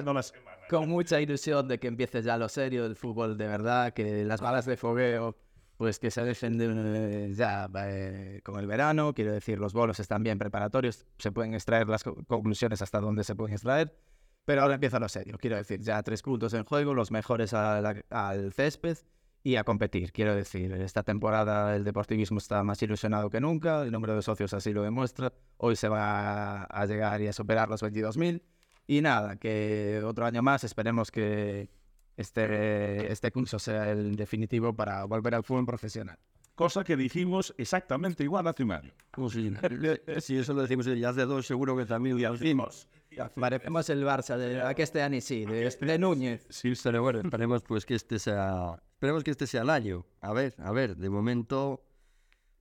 No 0.04 0.14
la 0.14 0.22
semana. 0.22 0.56
con 0.70 0.88
mucha 0.88 1.20
ilusión 1.20 1.68
de 1.68 1.78
que 1.78 1.88
empiece 1.88 2.22
ya 2.22 2.38
lo 2.38 2.48
serio, 2.48 2.86
el 2.86 2.96
fútbol 2.96 3.36
de 3.36 3.46
verdad, 3.46 3.92
que 3.92 4.24
las 4.24 4.40
balas 4.40 4.64
de 4.64 4.76
fogueo, 4.78 5.36
pues 5.80 5.98
que 5.98 6.10
se 6.10 6.22
dejen 6.22 6.58
de, 6.58 7.32
ya 7.34 7.66
eh, 7.86 8.42
con 8.44 8.60
el 8.60 8.66
verano, 8.66 9.14
quiero 9.14 9.32
decir, 9.32 9.58
los 9.58 9.72
bolos 9.72 9.98
están 9.98 10.22
bien 10.22 10.38
preparatorios, 10.38 11.06
se 11.16 11.32
pueden 11.32 11.54
extraer 11.54 11.88
las 11.88 12.04
co- 12.04 12.22
conclusiones 12.26 12.82
hasta 12.82 13.00
donde 13.00 13.24
se 13.24 13.34
pueden 13.34 13.54
extraer, 13.54 13.96
pero 14.44 14.60
ahora 14.60 14.74
empieza 14.74 14.98
lo 15.00 15.08
serio, 15.08 15.38
quiero 15.40 15.56
decir, 15.56 15.80
ya 15.80 16.02
tres 16.02 16.20
puntos 16.20 16.52
en 16.52 16.64
juego, 16.64 16.92
los 16.92 17.10
mejores 17.10 17.54
a 17.54 17.80
la- 17.80 18.04
al 18.10 18.52
césped 18.52 18.98
y 19.42 19.56
a 19.56 19.64
competir, 19.64 20.12
quiero 20.12 20.34
decir, 20.34 20.70
esta 20.74 21.02
temporada 21.02 21.74
el 21.74 21.82
deportivismo 21.82 22.36
está 22.36 22.62
más 22.62 22.82
ilusionado 22.82 23.30
que 23.30 23.40
nunca, 23.40 23.82
el 23.82 23.90
número 23.90 24.14
de 24.14 24.20
socios 24.20 24.52
así 24.52 24.74
lo 24.74 24.82
demuestra, 24.82 25.32
hoy 25.56 25.76
se 25.76 25.88
va 25.88 26.64
a 26.64 26.84
llegar 26.84 27.22
y 27.22 27.28
a 27.28 27.32
superar 27.32 27.70
los 27.70 27.80
22.000 27.80 28.42
y 28.86 29.00
nada, 29.00 29.36
que 29.36 30.02
otro 30.04 30.26
año 30.26 30.42
más 30.42 30.62
esperemos 30.62 31.10
que 31.10 31.70
este, 32.20 33.10
este 33.10 33.30
curso 33.30 33.58
sea 33.58 33.90
el 33.90 34.16
definitivo 34.16 34.74
para 34.74 35.04
volver 35.04 35.34
al 35.34 35.44
fútbol 35.44 35.66
profesional. 35.66 36.18
Cosa 36.54 36.84
que 36.84 36.96
dijimos 36.96 37.54
exactamente 37.56 38.22
igual 38.22 38.46
hace 38.46 38.64
un 38.64 38.72
año. 38.72 38.92
Pues 39.12 39.32
sí, 39.32 39.50
si 40.20 40.36
eso 40.36 40.52
lo 40.52 40.62
decimos 40.62 40.86
ya 40.86 41.08
hace 41.08 41.24
dos, 41.24 41.46
seguro 41.46 41.76
que 41.76 41.86
también 41.86 42.20
lo 42.20 42.32
decimos. 42.32 42.86
Parecemos 43.34 43.88
el 43.88 44.04
Barça 44.04 44.36
de 44.36 44.60
aquí 44.62 44.82
este 44.82 45.02
año 45.02 45.20
sí, 45.20 45.44
de, 45.44 45.68
de 45.68 45.98
Núñez. 45.98 46.46
Sí, 46.50 46.74
pero 46.82 47.02
bueno, 47.02 47.20
esperemos 47.20 47.62
pues 47.62 47.86
que 47.86 47.94
este 47.94 48.18
sea, 48.18 48.80
esperemos 48.92 49.24
que 49.24 49.30
este 49.30 49.46
sea 49.46 49.62
el 49.62 49.70
año. 49.70 50.04
A 50.20 50.32
ver, 50.32 50.54
a 50.58 50.70
ver, 50.70 50.96
de 50.96 51.10
momento 51.10 51.82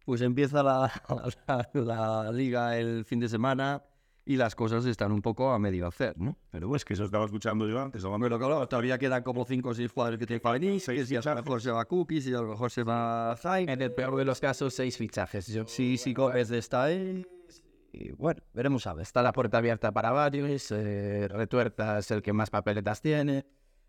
pues 0.06 0.22
empieza 0.22 0.64
la, 0.64 0.92
la, 1.48 1.70
la 1.74 2.32
liga 2.32 2.78
el 2.78 3.06
fin 3.06 3.20
de 3.20 3.30
semana 3.30 3.84
y 4.30 4.36
las 4.36 4.54
cosas 4.54 4.86
están 4.86 5.12
un 5.12 5.24
poco 5.24 5.52
a 5.54 5.58
medio 5.58 5.88
hacer, 5.88 6.16
¿no? 6.16 6.38
Pero 6.52 6.76
es 6.76 6.86
que 6.86 6.94
eso 6.94 7.04
estaba 7.04 7.26
escuchando 7.26 7.68
yo 7.68 7.82
antes. 7.82 8.04
hablando 8.06 8.26
Pero 8.28 8.38
claro, 8.38 8.68
todavía 8.68 9.00
quedan 9.00 9.24
como 9.24 9.44
cinco 9.44 9.70
o 9.70 9.74
seis 9.74 9.92
jugadores 9.92 10.20
que 10.20 10.28
tienen 10.28 10.40
que 10.44 10.52
venir, 10.52 10.80
que 10.86 11.04
si 11.04 11.16
a 11.16 11.22
lo 11.22 11.36
mejor 11.38 11.60
se 11.64 11.72
va 11.72 11.84
Cookies, 11.86 12.26
si 12.26 12.34
a 12.36 12.42
lo 12.42 12.50
mejor 12.50 12.70
se 12.70 12.84
va 12.84 13.36
Zayn. 13.36 13.68
En 13.68 13.82
el 13.82 13.92
peor 13.92 14.16
de 14.18 14.26
los 14.26 14.40
casos, 14.40 14.76
seis 14.76 14.98
fichajes. 14.98 15.48
Yo, 15.48 15.66
Sí, 15.66 15.98
sí, 15.98 16.14
Gómez 16.14 16.52
está 16.52 16.84
ahí. 16.84 17.26
y 17.92 18.12
bueno, 18.12 18.40
veremos 18.54 18.86
a 18.86 18.94
ver. 18.94 19.02
Está 19.02 19.24
la 19.24 19.32
puerta 19.32 19.58
abierta 19.58 19.92
para 19.92 20.12
varios. 20.12 20.72
eh, 20.74 21.28
Retuerta 21.28 21.98
es 21.98 22.12
el 22.12 22.22
que 22.22 22.32
más 22.32 22.52
papeletas 22.52 23.02
tiene. 23.02 23.48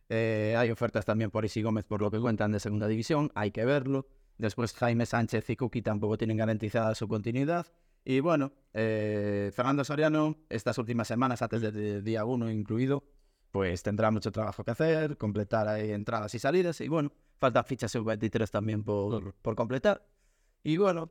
eh, 0.09 0.54
hay 0.56 0.70
ofertas 0.70 1.04
también 1.04 1.30
por 1.30 1.44
Isi 1.44 1.61
Gómez, 1.61 1.85
por 1.85 2.00
lo 2.00 2.11
que 2.11 2.18
cuentan 2.18 2.50
de 2.52 2.61
segunda 2.61 2.88
división. 2.88 3.30
Hay 3.35 3.50
que 3.50 3.66
verlo. 3.66 4.06
Después 4.38 4.73
Jaime 4.73 5.04
Sánchez 5.04 5.50
y 5.50 5.56
Kuki 5.56 5.82
tampoco 5.82 6.16
tienen 6.16 6.38
garantizada 6.38 6.94
su 6.94 7.06
continuidad. 7.09 7.66
Y 8.04 8.21
bueno, 8.21 8.52
eh, 8.73 9.50
Fernando 9.54 9.85
Soriano, 9.85 10.37
estas 10.49 10.78
últimas 10.78 11.09
semanas, 11.09 11.42
antes 11.42 11.61
del 11.61 12.02
día 12.02 12.25
1 12.25 12.50
incluido, 12.50 13.04
pues 13.50 13.83
tendrá 13.83 14.11
mucho 14.11 14.30
trabajo 14.33 14.64
que 14.64 14.71
hacer, 14.71 15.16
completar 15.16 15.69
ahí 15.69 15.90
entradas 15.90 16.35
y 16.35 16.38
salidas. 16.38 16.80
Y 16.80 16.88
bueno, 16.88 17.12
faltan 17.38 17.64
fichas 17.64 17.92
sub-23 17.92 18.50
también 18.50 18.85
por, 18.85 19.35
por 19.35 19.54
completar. 19.57 20.07
Y 20.62 20.76
bueno, 20.76 21.11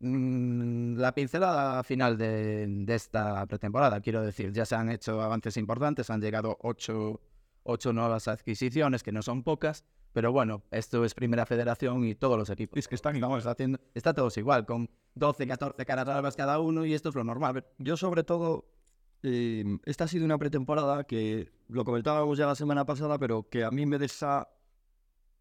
mm, 0.00 0.96
la 0.96 1.14
pincelada 1.14 1.82
final 1.82 2.16
de, 2.16 2.66
de 2.68 2.94
esta 2.94 3.46
pretemporada, 3.46 4.00
quiero 4.00 4.22
decir, 4.22 4.52
ya 4.52 4.64
se 4.64 4.76
han 4.76 4.90
hecho 4.90 5.20
avances 5.20 5.56
importantes, 5.56 6.10
han 6.10 6.20
llegado 6.20 6.58
ocho, 6.62 7.20
ocho 7.64 7.92
nuevas 7.92 8.28
adquisiciones, 8.28 9.02
que 9.02 9.12
no 9.12 9.22
son 9.22 9.42
pocas, 9.42 9.84
pero 10.12 10.32
bueno, 10.32 10.62
esto 10.70 11.04
es 11.04 11.14
primera 11.14 11.46
federación 11.46 12.04
y 12.04 12.14
todos 12.14 12.36
los 12.38 12.50
equipos. 12.50 12.78
Es 12.78 12.88
que 12.88 12.94
están 12.96 13.14
estamos 13.14 13.46
haciendo, 13.46 13.78
está 13.94 14.12
todos 14.12 14.36
igual, 14.38 14.66
con 14.66 14.90
12, 15.14 15.46
14 15.46 15.86
caras 15.86 16.36
cada 16.36 16.58
uno 16.58 16.84
y 16.84 16.94
esto 16.94 17.10
es 17.10 17.14
lo 17.14 17.24
normal. 17.24 17.64
Yo 17.78 17.96
sobre 17.96 18.24
todo, 18.24 18.64
eh, 19.22 19.64
esta 19.84 20.04
ha 20.04 20.08
sido 20.08 20.24
una 20.24 20.38
pretemporada 20.38 21.04
que 21.04 21.52
lo 21.68 21.84
comentábamos 21.84 22.38
ya 22.38 22.46
la 22.46 22.56
semana 22.56 22.84
pasada, 22.84 23.18
pero 23.18 23.48
que 23.48 23.64
a 23.64 23.70
mí 23.70 23.86
me 23.86 23.98
deja, 23.98 24.48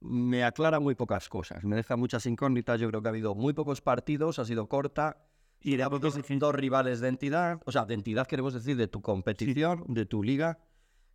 me 0.01 0.43
aclara 0.43 0.79
muy 0.79 0.95
pocas 0.95 1.29
cosas, 1.29 1.63
me 1.63 1.75
deja 1.75 1.95
muchas 1.95 2.25
incógnitas. 2.27 2.79
Yo 2.79 2.89
creo 2.89 3.01
que 3.01 3.07
ha 3.07 3.11
habido 3.11 3.33
muy 3.33 3.53
pocos 3.53 3.81
partidos, 3.81 4.37
ha 4.39 4.45
sido 4.45 4.67
corta. 4.67 5.25
Y 5.61 5.81
ha 5.81 5.87
habido 5.87 6.09
dos 6.09 6.55
rivales 6.55 7.01
de 7.01 7.09
entidad, 7.09 7.59
o 7.65 7.73
sea, 7.73 7.83
de 7.85 7.93
entidad 7.93 8.27
queremos 8.27 8.53
decir 8.53 8.77
de 8.77 8.87
tu 8.87 9.01
competición, 9.01 9.83
de 9.89 10.05
tu 10.05 10.23
liga, 10.23 10.57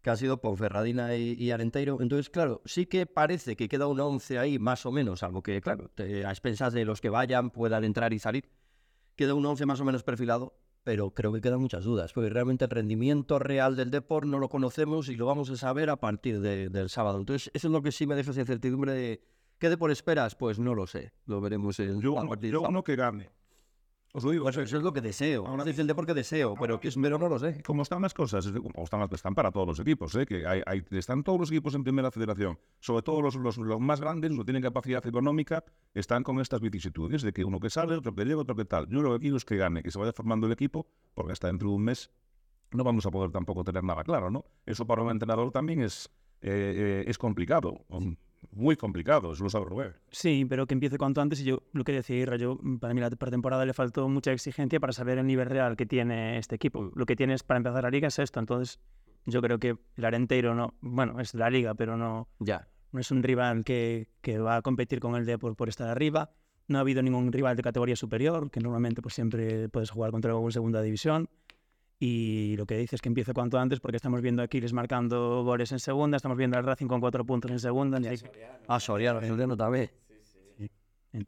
que 0.04 0.10
ha 0.10 0.16
sido 0.16 0.36
Ponferradina 0.40 1.16
y, 1.16 1.32
y 1.32 1.50
Arenteiro. 1.50 1.98
Entonces, 2.00 2.28
claro, 2.28 2.60
sí 2.66 2.84
que 2.84 3.06
parece 3.06 3.56
que 3.56 3.68
queda 3.68 3.86
un 3.88 3.98
11 3.98 4.38
ahí, 4.38 4.58
más 4.58 4.84
o 4.84 4.92
menos, 4.92 5.22
algo 5.22 5.42
que, 5.42 5.60
claro, 5.62 5.88
te- 5.94 6.26
a 6.26 6.30
expensas 6.30 6.74
de 6.74 6.84
los 6.84 7.00
que 7.00 7.08
vayan 7.08 7.50
puedan 7.50 7.84
entrar 7.84 8.12
y 8.12 8.18
salir. 8.18 8.50
Queda 9.16 9.32
un 9.34 9.46
11 9.46 9.64
más 9.64 9.80
o 9.80 9.84
menos 9.86 10.02
perfilado, 10.02 10.58
pero 10.82 11.12
creo 11.14 11.32
que 11.32 11.40
quedan 11.40 11.60
muchas 11.60 11.84
dudas, 11.84 12.12
porque 12.12 12.28
realmente 12.28 12.66
el 12.66 12.70
rendimiento 12.70 13.38
real 13.38 13.76
del 13.76 13.90
deporte 13.90 14.28
no 14.28 14.38
lo 14.38 14.50
conocemos 14.50 15.08
y 15.08 15.16
lo 15.16 15.24
vamos 15.24 15.48
a 15.48 15.56
saber 15.56 15.88
a 15.88 15.96
partir 15.96 16.40
de- 16.40 16.68
del 16.68 16.90
sábado. 16.90 17.18
Entonces, 17.18 17.50
eso 17.54 17.68
es 17.68 17.72
lo 17.72 17.80
que 17.82 17.90
sí 17.90 18.06
me 18.06 18.14
deja 18.14 18.30
esa 18.32 18.40
incertidumbre 18.40 18.92
de 18.92 19.22
¿qué 19.58 19.70
de 19.70 19.78
por 19.78 19.90
esperas? 19.90 20.34
Pues 20.34 20.58
no 20.58 20.74
lo 20.74 20.86
sé, 20.86 21.12
lo 21.24 21.40
veremos 21.40 21.80
en 21.80 22.02
Yo, 22.02 22.18
a 22.20 22.28
partir 22.28 22.52
yo 22.52 22.58
sábado. 22.58 22.70
uno 22.70 22.84
que 22.84 22.94
gane. 22.96 23.30
Os 24.16 24.22
lo 24.22 24.30
digo. 24.30 24.44
Pues 24.44 24.56
eso 24.58 24.76
es 24.76 24.82
lo 24.84 24.92
que 24.92 25.00
deseo. 25.00 25.44
Ahora 25.44 25.64
dice 25.64 25.80
el 25.80 25.88
deporte 25.88 26.14
deseo, 26.14 26.54
pero, 26.54 26.78
que, 26.78 26.88
pero 27.02 27.18
no 27.18 27.28
lo 27.28 27.36
sé. 27.36 27.60
Como 27.64 27.82
están 27.82 28.00
las 28.00 28.14
cosas, 28.14 28.46
es 28.46 28.52
como 28.52 28.84
están, 28.84 29.00
las- 29.00 29.10
están 29.10 29.34
para 29.34 29.50
todos 29.50 29.66
los 29.66 29.80
equipos, 29.80 30.14
¿eh? 30.14 30.24
que 30.24 30.46
hay, 30.46 30.62
hay- 30.66 30.84
están 30.92 31.24
todos 31.24 31.40
los 31.40 31.50
equipos 31.50 31.74
en 31.74 31.82
primera 31.82 32.12
federación, 32.12 32.56
sobre 32.78 33.02
todo 33.02 33.20
los, 33.22 33.34
los, 33.34 33.58
los 33.58 33.80
más 33.80 34.00
grandes, 34.00 34.30
los 34.30 34.38
que 34.40 34.44
tienen 34.44 34.62
capacidad 34.62 35.04
económica, 35.04 35.64
están 35.94 36.22
con 36.22 36.38
estas 36.40 36.60
vicisitudes 36.60 37.22
de 37.22 37.32
que 37.32 37.44
uno 37.44 37.58
que 37.58 37.70
sale, 37.70 37.96
otro 37.96 38.14
que 38.14 38.24
llega, 38.24 38.40
otro 38.40 38.54
que 38.54 38.64
tal. 38.64 38.86
Yo 38.88 39.02
lo 39.02 39.14
que 39.14 39.18
quiero 39.18 39.36
es 39.36 39.44
que 39.44 39.56
gane, 39.56 39.82
que 39.82 39.90
se 39.90 39.98
vaya 39.98 40.12
formando 40.12 40.46
el 40.46 40.52
equipo, 40.52 40.86
porque 41.12 41.32
hasta 41.32 41.48
dentro 41.48 41.70
de 41.70 41.74
un 41.74 41.82
mes 41.82 42.08
no 42.70 42.84
vamos 42.84 43.04
a 43.06 43.10
poder 43.10 43.32
tampoco 43.32 43.64
tener 43.64 43.82
nada 43.82 44.04
claro, 44.04 44.30
¿no? 44.30 44.44
Eso 44.64 44.86
para 44.86 45.02
un 45.02 45.10
entrenador 45.10 45.50
también 45.50 45.80
es, 45.82 46.08
eh, 46.40 47.02
eh, 47.02 47.04
es 47.08 47.18
complicado, 47.18 47.84
muy 48.52 48.76
complicado, 48.76 49.32
eso 49.32 49.42
lo 49.44 49.50
sabe 49.50 49.66
Rubén. 49.66 49.92
Sí, 50.10 50.44
pero 50.48 50.66
que 50.66 50.74
empiece 50.74 50.98
cuanto 50.98 51.20
antes. 51.20 51.40
Y 51.40 51.44
yo 51.44 51.62
lo 51.72 51.84
que 51.84 51.92
decía 51.92 52.16
Irra, 52.16 52.36
yo, 52.36 52.58
mm, 52.60 52.78
para 52.78 52.94
mí 52.94 53.00
la 53.00 53.10
pretemporada 53.10 53.64
le 53.64 53.72
faltó 53.74 54.08
mucha 54.08 54.32
exigencia 54.32 54.80
para 54.80 54.92
saber 54.92 55.18
el 55.18 55.26
nivel 55.26 55.48
real 55.48 55.76
que 55.76 55.86
tiene 55.86 56.38
este 56.38 56.54
equipo. 56.56 56.90
Lo 56.94 57.06
que 57.06 57.16
tienes 57.16 57.42
para 57.42 57.58
empezar 57.58 57.82
la 57.82 57.90
liga 57.90 58.08
es 58.08 58.18
esto. 58.18 58.40
Entonces, 58.40 58.80
yo 59.26 59.40
creo 59.42 59.58
que 59.58 59.76
el 59.96 60.04
Arenteiro 60.04 60.54
no, 60.54 60.74
bueno, 60.80 61.20
es 61.20 61.34
la 61.34 61.48
liga, 61.50 61.74
pero 61.74 61.96
no, 61.96 62.28
Ya. 62.40 62.68
no 62.92 63.00
es 63.00 63.10
un 63.10 63.22
rival 63.22 63.64
que, 63.64 64.08
que 64.20 64.38
va 64.38 64.56
a 64.56 64.62
competir 64.62 65.00
con 65.00 65.14
el 65.16 65.24
Depor 65.26 65.56
por 65.56 65.68
estar 65.68 65.88
arriba. 65.88 66.30
No 66.66 66.78
ha 66.78 66.80
habido 66.80 67.02
ningún 67.02 67.30
rival 67.32 67.56
de 67.56 67.62
categoría 67.62 67.96
superior, 67.96 68.50
que 68.50 68.60
normalmente 68.60 69.02
pues 69.02 69.14
siempre 69.14 69.68
puedes 69.68 69.90
jugar 69.90 70.10
contra 70.12 70.30
algo 70.32 70.44
en 70.46 70.52
segunda 70.52 70.80
división. 70.80 71.28
Y 72.06 72.54
lo 72.58 72.66
que 72.66 72.76
dices 72.76 72.94
es 72.98 73.00
que 73.00 73.08
empiece 73.08 73.32
cuanto 73.32 73.58
antes, 73.58 73.80
porque 73.80 73.96
estamos 73.96 74.20
viendo 74.20 74.42
a 74.42 74.44
Aquiles 74.44 74.74
marcando 74.74 75.42
goles 75.42 75.72
en 75.72 75.78
segunda, 75.78 76.18
estamos 76.18 76.36
viendo 76.36 76.58
al 76.58 76.64
Racing 76.64 76.86
con 76.86 77.00
cuatro 77.00 77.24
puntos 77.24 77.50
en 77.50 77.58
segunda. 77.58 77.98
y 77.98 78.06
hay- 78.06 78.18
Ah, 78.68 78.78
Soriano, 78.78 79.22
Soriano 79.26 79.56
también. 79.56 79.90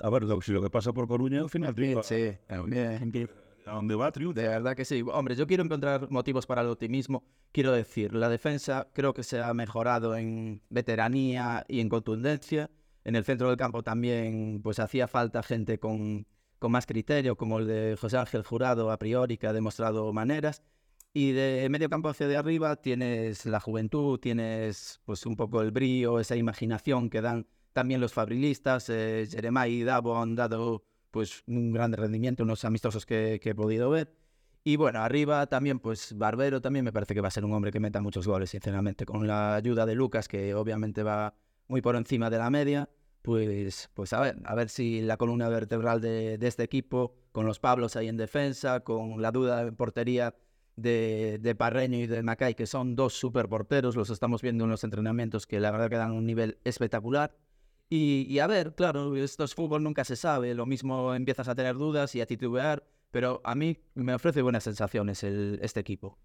A 0.00 0.10
ver, 0.10 0.24
lo, 0.24 0.38
si 0.42 0.52
lo 0.52 0.60
que 0.60 0.68
pasa 0.68 0.92
por 0.92 1.08
Coruña, 1.08 1.40
al 1.40 1.48
final 1.48 1.74
triunfa. 1.74 2.02
Sí, 2.02 2.14
bien. 2.66 3.10
empie- 3.10 3.30
¿A 3.64 3.72
dónde 3.76 3.94
va 3.94 4.12
triunfa? 4.12 4.38
De 4.42 4.48
verdad 4.48 4.76
que 4.76 4.84
sí. 4.84 5.02
Hombre, 5.10 5.34
yo 5.34 5.46
quiero 5.46 5.62
encontrar 5.64 6.10
motivos 6.10 6.44
para 6.46 6.60
el 6.60 6.68
optimismo. 6.68 7.24
Quiero 7.52 7.72
decir, 7.72 8.12
la 8.14 8.28
defensa 8.28 8.86
creo 8.92 9.14
que 9.14 9.22
se 9.22 9.40
ha 9.40 9.54
mejorado 9.54 10.14
en 10.14 10.60
veteranía 10.68 11.64
y 11.68 11.80
en 11.80 11.88
contundencia. 11.88 12.68
En 13.02 13.16
el 13.16 13.24
centro 13.24 13.48
del 13.48 13.56
campo 13.56 13.82
también 13.82 14.60
pues 14.62 14.78
hacía 14.78 15.08
falta 15.08 15.42
gente 15.42 15.78
con, 15.78 16.26
con 16.58 16.72
más 16.72 16.86
criterio, 16.86 17.36
como 17.36 17.58
el 17.58 17.66
de 17.66 17.96
José 18.00 18.16
Ángel 18.16 18.42
Jurado 18.42 18.90
a 18.90 18.98
priori, 18.98 19.36
que 19.38 19.46
ha 19.46 19.52
demostrado 19.52 20.12
maneras. 20.12 20.62
Y 21.12 21.32
de 21.32 21.66
medio 21.70 21.88
campo 21.88 22.10
hacia 22.10 22.28
de 22.28 22.36
arriba 22.36 22.76
tienes 22.76 23.46
la 23.46 23.60
juventud, 23.60 24.18
tienes 24.18 25.00
pues 25.04 25.24
un 25.24 25.36
poco 25.36 25.62
el 25.62 25.70
brío, 25.70 26.20
esa 26.20 26.36
imaginación 26.36 27.08
que 27.08 27.22
dan 27.22 27.46
también 27.72 28.00
los 28.00 28.12
fabrilistas. 28.12 28.90
Eh, 28.90 29.26
Jeremiah 29.30 29.68
y 29.68 29.82
Davo 29.82 30.20
han 30.20 30.34
dado 30.34 30.84
pues 31.10 31.42
un 31.46 31.72
gran 31.72 31.92
rendimiento, 31.92 32.42
unos 32.42 32.64
amistosos 32.64 33.06
que, 33.06 33.40
que 33.42 33.50
he 33.50 33.54
podido 33.54 33.88
ver. 33.90 34.14
Y 34.62 34.76
bueno, 34.76 35.00
arriba 35.00 35.46
también, 35.46 35.78
pues 35.78 36.12
Barbero 36.18 36.60
también 36.60 36.84
me 36.84 36.92
parece 36.92 37.14
que 37.14 37.20
va 37.20 37.28
a 37.28 37.30
ser 37.30 37.44
un 37.44 37.52
hombre 37.52 37.70
que 37.70 37.80
meta 37.80 38.00
muchos 38.00 38.26
goles, 38.26 38.50
sinceramente, 38.50 39.06
con 39.06 39.26
la 39.26 39.54
ayuda 39.54 39.86
de 39.86 39.94
Lucas, 39.94 40.26
que 40.26 40.54
obviamente 40.54 41.02
va 41.02 41.34
muy 41.68 41.80
por 41.80 41.96
encima 41.96 42.30
de 42.30 42.38
la 42.38 42.50
media. 42.50 42.90
Pues, 43.26 43.90
pues 43.92 44.12
a 44.12 44.20
ver, 44.20 44.36
a 44.44 44.54
ver 44.54 44.68
si 44.68 45.00
la 45.00 45.16
columna 45.16 45.48
vertebral 45.48 46.00
de, 46.00 46.38
este 46.40 46.62
equipo, 46.62 47.16
con 47.32 47.44
los 47.44 47.58
Pablos 47.58 47.96
ahí 47.96 48.06
en 48.06 48.16
defensa, 48.16 48.84
con 48.84 49.20
la 49.20 49.32
duda 49.32 49.62
en 49.62 49.74
portería 49.74 50.36
de, 50.76 51.56
Parreño 51.58 51.98
y 51.98 52.06
de 52.06 52.22
Macay, 52.22 52.54
que 52.54 52.66
son 52.66 52.94
dos 52.94 53.14
super 53.14 53.48
porteros, 53.48 53.96
los 53.96 54.10
estamos 54.10 54.42
viendo 54.42 54.62
en 54.62 54.70
los 54.70 54.84
entrenamientos 54.84 55.44
que 55.48 55.58
la 55.58 55.72
verdad 55.72 55.90
que 55.90 55.96
dan 55.96 56.12
un 56.12 56.24
nivel 56.24 56.58
espectacular. 56.62 57.36
Y, 57.88 58.38
a 58.38 58.46
ver, 58.46 58.76
claro, 58.76 59.16
esto 59.16 59.42
es 59.42 59.56
fútbol, 59.56 59.82
nunca 59.82 60.04
se 60.04 60.14
sabe, 60.14 60.54
lo 60.54 60.64
mismo 60.64 61.12
empiezas 61.12 61.48
a 61.48 61.56
tener 61.56 61.74
dudas 61.74 62.14
y 62.14 62.20
a 62.20 62.26
titubear, 62.26 62.84
pero 63.10 63.40
a 63.42 63.56
mí 63.56 63.76
me 63.94 64.14
ofrece 64.14 64.40
buenas 64.40 64.62
sensaciones 64.62 65.24
este 65.24 65.80
equipo. 65.80 66.16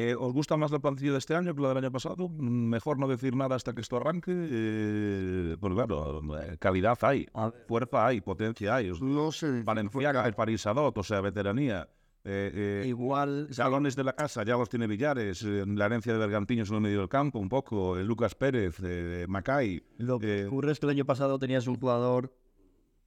Eh, 0.00 0.14
¿Os 0.16 0.32
gusta 0.32 0.56
más 0.56 0.70
la 0.70 0.78
plantilla 0.78 1.10
de 1.10 1.18
este 1.18 1.34
año 1.34 1.52
que 1.56 1.60
la 1.60 1.70
del 1.70 1.78
año 1.78 1.90
pasado? 1.90 2.28
Mejor 2.28 3.00
no 3.00 3.08
decir 3.08 3.34
nada 3.34 3.56
hasta 3.56 3.72
que 3.74 3.80
esto 3.80 3.96
arranque. 3.96 4.30
Eh, 4.32 5.56
pues 5.58 5.74
claro, 5.74 6.20
eh, 6.38 6.56
calidad 6.60 6.96
hay, 7.02 7.26
fuerza 7.66 8.06
hay, 8.06 8.20
potencia 8.20 8.76
hay. 8.76 8.92
No 9.00 9.32
sé. 9.32 9.62
Valenciaga, 9.64 10.24
el 10.24 10.34
París 10.34 10.60
Sadot, 10.60 10.96
o 10.96 11.02
sea, 11.02 11.20
veteranía. 11.20 11.88
Eh, 12.22 12.82
eh, 12.84 12.84
Igual. 12.86 13.48
Salones 13.50 13.96
de 13.96 14.04
la 14.04 14.12
casa, 14.12 14.44
ya 14.44 14.56
los 14.56 14.68
tiene 14.68 14.86
Villares, 14.86 15.42
eh, 15.42 15.64
la 15.66 15.86
herencia 15.86 16.12
de 16.12 16.18
Bergantiños 16.20 16.68
en 16.68 16.76
el 16.76 16.80
medio 16.82 17.00
del 17.00 17.08
campo, 17.08 17.40
un 17.40 17.48
poco, 17.48 17.98
eh, 17.98 18.04
Lucas 18.04 18.36
Pérez, 18.36 18.76
eh, 18.84 19.26
Macay. 19.28 19.82
Lo 19.96 20.20
que 20.20 20.42
Eh, 20.42 20.46
ocurre 20.46 20.70
es 20.70 20.78
que 20.78 20.86
el 20.86 20.90
año 20.90 21.06
pasado 21.06 21.40
tenías 21.40 21.66
un 21.66 21.74
jugador 21.76 22.32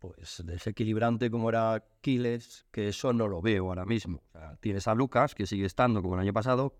pues 0.01 0.41
desequilibrante 0.43 1.29
como 1.29 1.47
era 1.47 1.85
Quiles, 2.01 2.65
que 2.71 2.89
eso 2.89 3.13
no 3.13 3.27
lo 3.27 3.39
veo 3.39 3.67
ahora 3.67 3.85
mismo. 3.85 4.23
O 4.29 4.31
sea, 4.31 4.57
tienes 4.59 4.87
a 4.87 4.95
Lucas, 4.95 5.35
que 5.35 5.45
sigue 5.45 5.65
estando 5.65 6.01
como 6.01 6.15
el 6.15 6.21
año 6.21 6.33
pasado, 6.33 6.75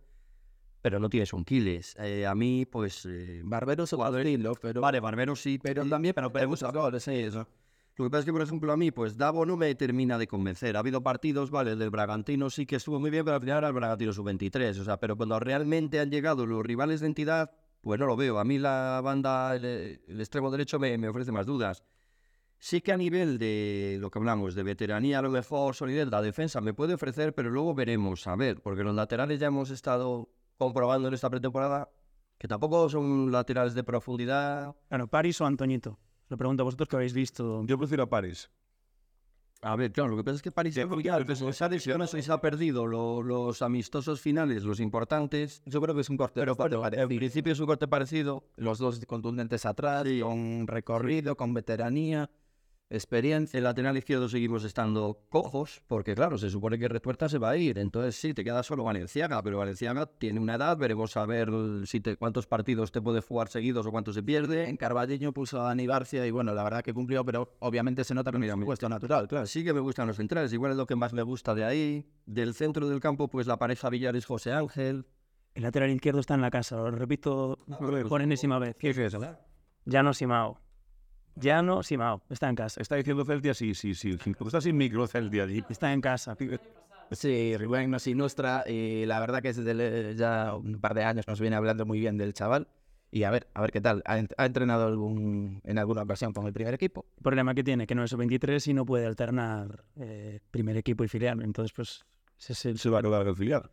pero 0.81 0.99
no 0.99 1.07
tienes 1.07 1.31
un 1.31 1.45
Quiles. 1.45 1.95
Eh, 1.99 2.25
a 2.25 2.33
mí, 2.33 2.65
pues... 2.65 3.05
eh, 3.05 3.41
Barbero 3.45 3.83
otro 3.83 4.17
estilo, 4.17 4.53
pero, 4.59 4.81
vale, 4.81 4.99
Barbero 4.99 5.35
sí, 5.35 5.59
pero 5.61 5.83
sí, 5.83 5.89
también 5.91 6.15
pero, 6.15 6.31
gusta. 6.47 6.71
goles, 6.71 7.03
sí, 7.03 7.13
eso. 7.13 7.47
Lo 7.97 8.05
que 8.05 8.09
pasa 8.09 8.19
es 8.21 8.25
que, 8.25 8.33
por 8.33 8.41
ejemplo, 8.41 8.71
a 8.73 8.77
mí, 8.77 8.89
pues 8.89 9.15
Davo 9.17 9.45
no 9.45 9.55
me 9.55 9.75
termina 9.75 10.17
de 10.17 10.25
convencer. 10.25 10.75
Ha 10.75 10.79
habido 10.79 11.03
partidos, 11.03 11.51
vale, 11.51 11.73
el 11.73 11.79
del 11.79 11.91
Bragantino 11.91 12.49
sí 12.49 12.65
que 12.65 12.77
estuvo 12.77 12.99
muy 12.99 13.11
bien, 13.11 13.23
pero 13.23 13.35
al 13.35 13.41
final 13.41 13.59
era 13.59 13.67
el 13.67 13.73
Bragantino 13.73 14.13
sub-23. 14.13 14.79
O 14.79 14.83
sea, 14.83 14.97
pero 14.97 15.15
cuando 15.15 15.39
realmente 15.39 15.99
han 15.99 16.09
llegado 16.09 16.47
los 16.47 16.65
rivales 16.65 17.01
de 17.01 17.05
entidad, 17.07 17.51
pues 17.81 17.99
no 17.99 18.07
lo 18.07 18.15
veo. 18.15 18.39
A 18.39 18.45
mí 18.45 18.57
la 18.57 18.99
banda, 19.03 19.55
el, 19.55 20.01
el 20.07 20.19
extremo 20.19 20.49
derecho 20.49 20.79
me, 20.79 20.97
me 20.97 21.07
ofrece 21.07 21.31
más 21.31 21.45
dudas. 21.45 21.83
Sí 22.63 22.79
que 22.81 22.91
a 22.91 22.97
nivel 22.97 23.39
de 23.39 23.97
lo 23.99 24.11
que 24.11 24.19
hablamos, 24.19 24.53
de 24.53 24.61
veteranía, 24.61 25.17
a 25.17 25.21
lo 25.23 25.31
mejor 25.31 25.73
solidez, 25.73 26.07
la 26.11 26.21
defensa 26.21 26.61
me 26.61 26.75
puede 26.75 26.93
ofrecer, 26.93 27.33
pero 27.33 27.49
luego 27.49 27.73
veremos, 27.73 28.27
a 28.27 28.35
ver, 28.35 28.61
porque 28.61 28.83
los 28.83 28.93
laterales 28.93 29.39
ya 29.39 29.47
hemos 29.47 29.71
estado 29.71 30.29
comprobando 30.59 31.07
en 31.07 31.15
esta 31.15 31.27
pretemporada 31.27 31.89
que 32.37 32.47
tampoco 32.47 32.87
son 32.87 33.31
laterales 33.31 33.73
de 33.73 33.83
profundidad. 33.83 34.75
Claro, 34.89 35.07
Paris 35.07 35.41
o 35.41 35.47
Antoñito. 35.47 35.97
Lo 36.29 36.37
pregunto 36.37 36.61
a 36.61 36.65
vosotros 36.65 36.87
que 36.87 36.95
habéis 36.97 37.13
visto. 37.13 37.63
yo 37.65 37.79
prefiero 37.79 38.03
a 38.03 38.09
París. 38.09 38.51
A 39.63 39.75
ver, 39.75 39.91
claro, 39.91 40.11
lo 40.11 40.17
que 40.17 40.23
pasa 40.23 40.35
es 40.35 40.41
que 40.43 40.51
París 40.51 40.75
ya, 40.75 40.87
pues, 40.87 41.41
esa 41.41 41.67
lesión 41.67 42.01
eso 42.03 42.19
se 42.21 42.31
ha 42.31 42.41
perdido 42.41 42.85
lo- 42.85 43.23
los 43.23 43.61
amistosos 43.63 44.21
finales, 44.21 44.63
los 44.63 44.79
importantes. 44.79 45.63
Yo 45.65 45.81
creo 45.81 45.93
que 45.95 46.01
es 46.01 46.09
un 46.09 46.17
corte 46.17 46.39
Pero 46.41 46.53
bueno, 46.55 46.75
en 46.77 46.81
parecido. 46.81 47.07
principio 47.07 47.53
es 47.53 47.59
un 47.59 47.65
corte 47.67 47.87
parecido. 47.87 48.43
Los 48.55 48.77
dos 48.77 49.03
contundentes 49.07 49.65
atrás, 49.65 50.03
Sí. 50.07 50.19
con 50.21 50.65
recorrido, 50.67 51.35
con 51.37 51.53
veteranía, 51.53 52.29
experiencia. 52.91 53.57
El 53.57 53.63
lateral 53.63 53.97
izquierdo 53.97 54.29
seguimos 54.29 54.63
estando 54.63 55.21
cojos, 55.29 55.81
porque 55.87 56.13
claro, 56.13 56.37
se 56.37 56.49
supone 56.49 56.77
que 56.77 56.87
Retuerta 56.87 57.29
se 57.29 57.37
va 57.37 57.51
a 57.51 57.57
ir. 57.57 57.79
Entonces 57.79 58.15
sí, 58.15 58.33
te 58.33 58.43
queda 58.43 58.61
solo 58.63 58.83
Valenciaga, 58.83 59.41
pero 59.41 59.57
Valenciaga 59.57 60.05
tiene 60.05 60.39
una 60.39 60.55
edad, 60.55 60.77
veremos 60.77 61.15
a 61.17 61.25
ver 61.25 61.49
si 61.85 62.01
te, 62.01 62.17
cuántos 62.17 62.45
partidos 62.45 62.91
te 62.91 63.01
puede 63.01 63.21
jugar 63.21 63.47
seguidos 63.47 63.85
o 63.85 63.91
cuántos 63.91 64.15
se 64.15 64.23
pierde. 64.23 64.69
En 64.69 64.77
Carballiño 64.77 65.33
puso 65.33 65.61
a 65.61 65.65
Dani 65.65 65.87
Barcia 65.87 66.27
y 66.27 66.31
bueno, 66.31 66.53
la 66.53 66.63
verdad 66.63 66.83
que 66.83 66.93
cumplió, 66.93 67.25
pero 67.25 67.55
obviamente 67.59 68.03
se 68.03 68.13
nota 68.13 68.31
que 68.31 68.39
no 68.39 68.45
es 68.45 68.65
puesto 68.65 68.89
natural, 68.89 69.27
claro. 69.27 69.45
Sí 69.45 69.63
que 69.63 69.73
me 69.73 69.79
gustan 69.79 70.07
los 70.07 70.17
centrales, 70.17 70.53
igual 70.53 70.71
es 70.71 70.77
lo 70.77 70.85
que 70.85 70.95
más 70.95 71.13
me 71.13 71.23
gusta 71.23 71.55
de 71.55 71.63
ahí. 71.63 72.05
Del 72.25 72.53
centro 72.53 72.87
del 72.87 72.99
campo, 72.99 73.27
pues 73.29 73.47
la 73.47 73.57
pareja 73.57 73.89
Villares 73.89 74.25
José 74.25 74.51
Ángel. 74.51 75.05
El 75.53 75.63
lateral 75.63 75.89
izquierdo 75.89 76.19
está 76.19 76.35
en 76.35 76.41
la 76.41 76.51
casa, 76.51 76.77
lo 76.77 76.91
repito 76.91 77.59
por 78.07 78.21
enésima 78.21 78.59
vez. 78.59 78.75
¿Qué 78.77 78.91
es 78.91 78.97
eso? 78.97 79.19
Ya 79.85 80.03
no 80.03 80.13
Simao. 80.13 80.59
Ya 81.35 81.61
no 81.61 81.81
Simao. 81.83 82.21
Está 82.29 82.49
en 82.49 82.55
casa. 82.55 82.81
Está 82.81 82.95
diciendo 82.95 83.23
Celtia, 83.25 83.53
sí, 83.53 83.73
sí, 83.73 83.95
sí. 83.95 84.17
sí. 84.17 84.33
Está 84.45 84.61
sin 84.61 84.77
micro 84.77 85.07
Celtia 85.07 85.43
allí. 85.43 85.63
Está 85.69 85.91
en 85.93 86.01
casa. 86.01 86.35
Sí, 87.11 87.57
Rubén 87.57 87.91
nos 87.91 88.07
ilustra 88.07 88.63
y 88.67 89.05
la 89.05 89.19
verdad 89.19 89.41
que 89.41 89.51
desde 89.51 90.15
ya 90.15 90.55
un 90.55 90.79
par 90.79 90.93
de 90.93 91.03
años 91.03 91.27
nos 91.27 91.41
viene 91.41 91.55
hablando 91.57 91.85
muy 91.85 91.99
bien 91.99 92.17
del 92.17 92.33
chaval. 92.33 92.67
Y 93.13 93.23
a 93.23 93.31
ver, 93.31 93.47
a 93.53 93.59
ver 93.61 93.71
qué 93.71 93.81
tal. 93.81 94.01
¿Ha, 94.05 94.21
ha 94.37 94.45
entrenado 94.45 94.87
algún, 94.87 95.59
en 95.65 95.77
alguna 95.77 96.03
ocasión 96.03 96.31
con 96.31 96.47
el 96.47 96.53
primer 96.53 96.73
equipo? 96.73 97.05
El 97.17 97.23
problema 97.23 97.53
que 97.53 97.63
tiene 97.63 97.85
que 97.85 97.93
no 97.95 98.05
es 98.05 98.15
23 98.15 98.65
y 98.67 98.73
no 98.73 98.85
puede 98.85 99.05
alternar 99.05 99.83
eh, 99.97 100.39
primer 100.49 100.77
equipo 100.77 101.03
y 101.03 101.09
filial. 101.09 101.41
Entonces, 101.41 101.73
pues, 101.75 102.05
ese 102.39 102.53
es 102.53 102.65
el- 102.65 102.79
Se 102.79 102.89
va 102.89 102.99
a 102.99 103.01
quedar 103.01 103.27
el 103.27 103.35
filial. 103.35 103.69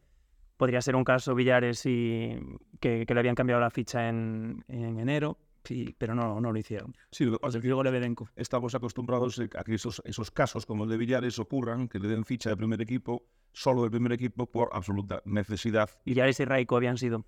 podría 0.57 0.81
ser 0.83 0.97
un 0.97 1.05
caso 1.05 1.37
Villares 1.37 1.87
y 1.87 2.37
que, 2.81 3.07
que 3.07 3.15
le 3.15 3.21
habían 3.21 3.37
cambiado 3.37 3.61
la 3.61 3.71
ficha 3.71 4.09
en, 4.09 4.65
en 4.67 4.99
enero, 4.99 5.39
sí, 5.65 5.95
pero 5.99 6.15
no, 6.15 6.41
no 6.41 6.53
lo 6.53 6.59
hicieron. 6.59 6.97
Sí, 7.11 7.25
lo 7.25 7.33
que 7.33 7.39
pasa 7.39 7.59
es 7.59 7.63
que 7.63 7.69
Luego 7.69 7.83
Lebedenko. 7.85 8.29
estamos 8.37 8.75
acostumbrados 8.75 9.39
a 9.41 9.65
que 9.65 9.75
esos, 9.75 10.03
esos 10.05 10.31
casos 10.31 10.67
como 10.67 10.85
el 10.85 10.91
de 10.91 10.97
Villares 10.97 11.39
ocurran, 11.39 11.89
que 11.89 11.99
le 11.99 12.09
den 12.09 12.25
ficha 12.25 12.51
de 12.51 12.57
primer 12.57 12.81
equipo, 12.81 13.27
solo 13.53 13.83
del 13.83 13.91
primer 13.91 14.13
equipo, 14.13 14.47
por 14.47 14.71
absoluta 14.73 15.23
necesidad. 15.25 15.91
Villares 16.05 16.41
y 16.41 16.45
Raico 16.45 16.77
habían 16.77 16.99
sido. 16.99 17.25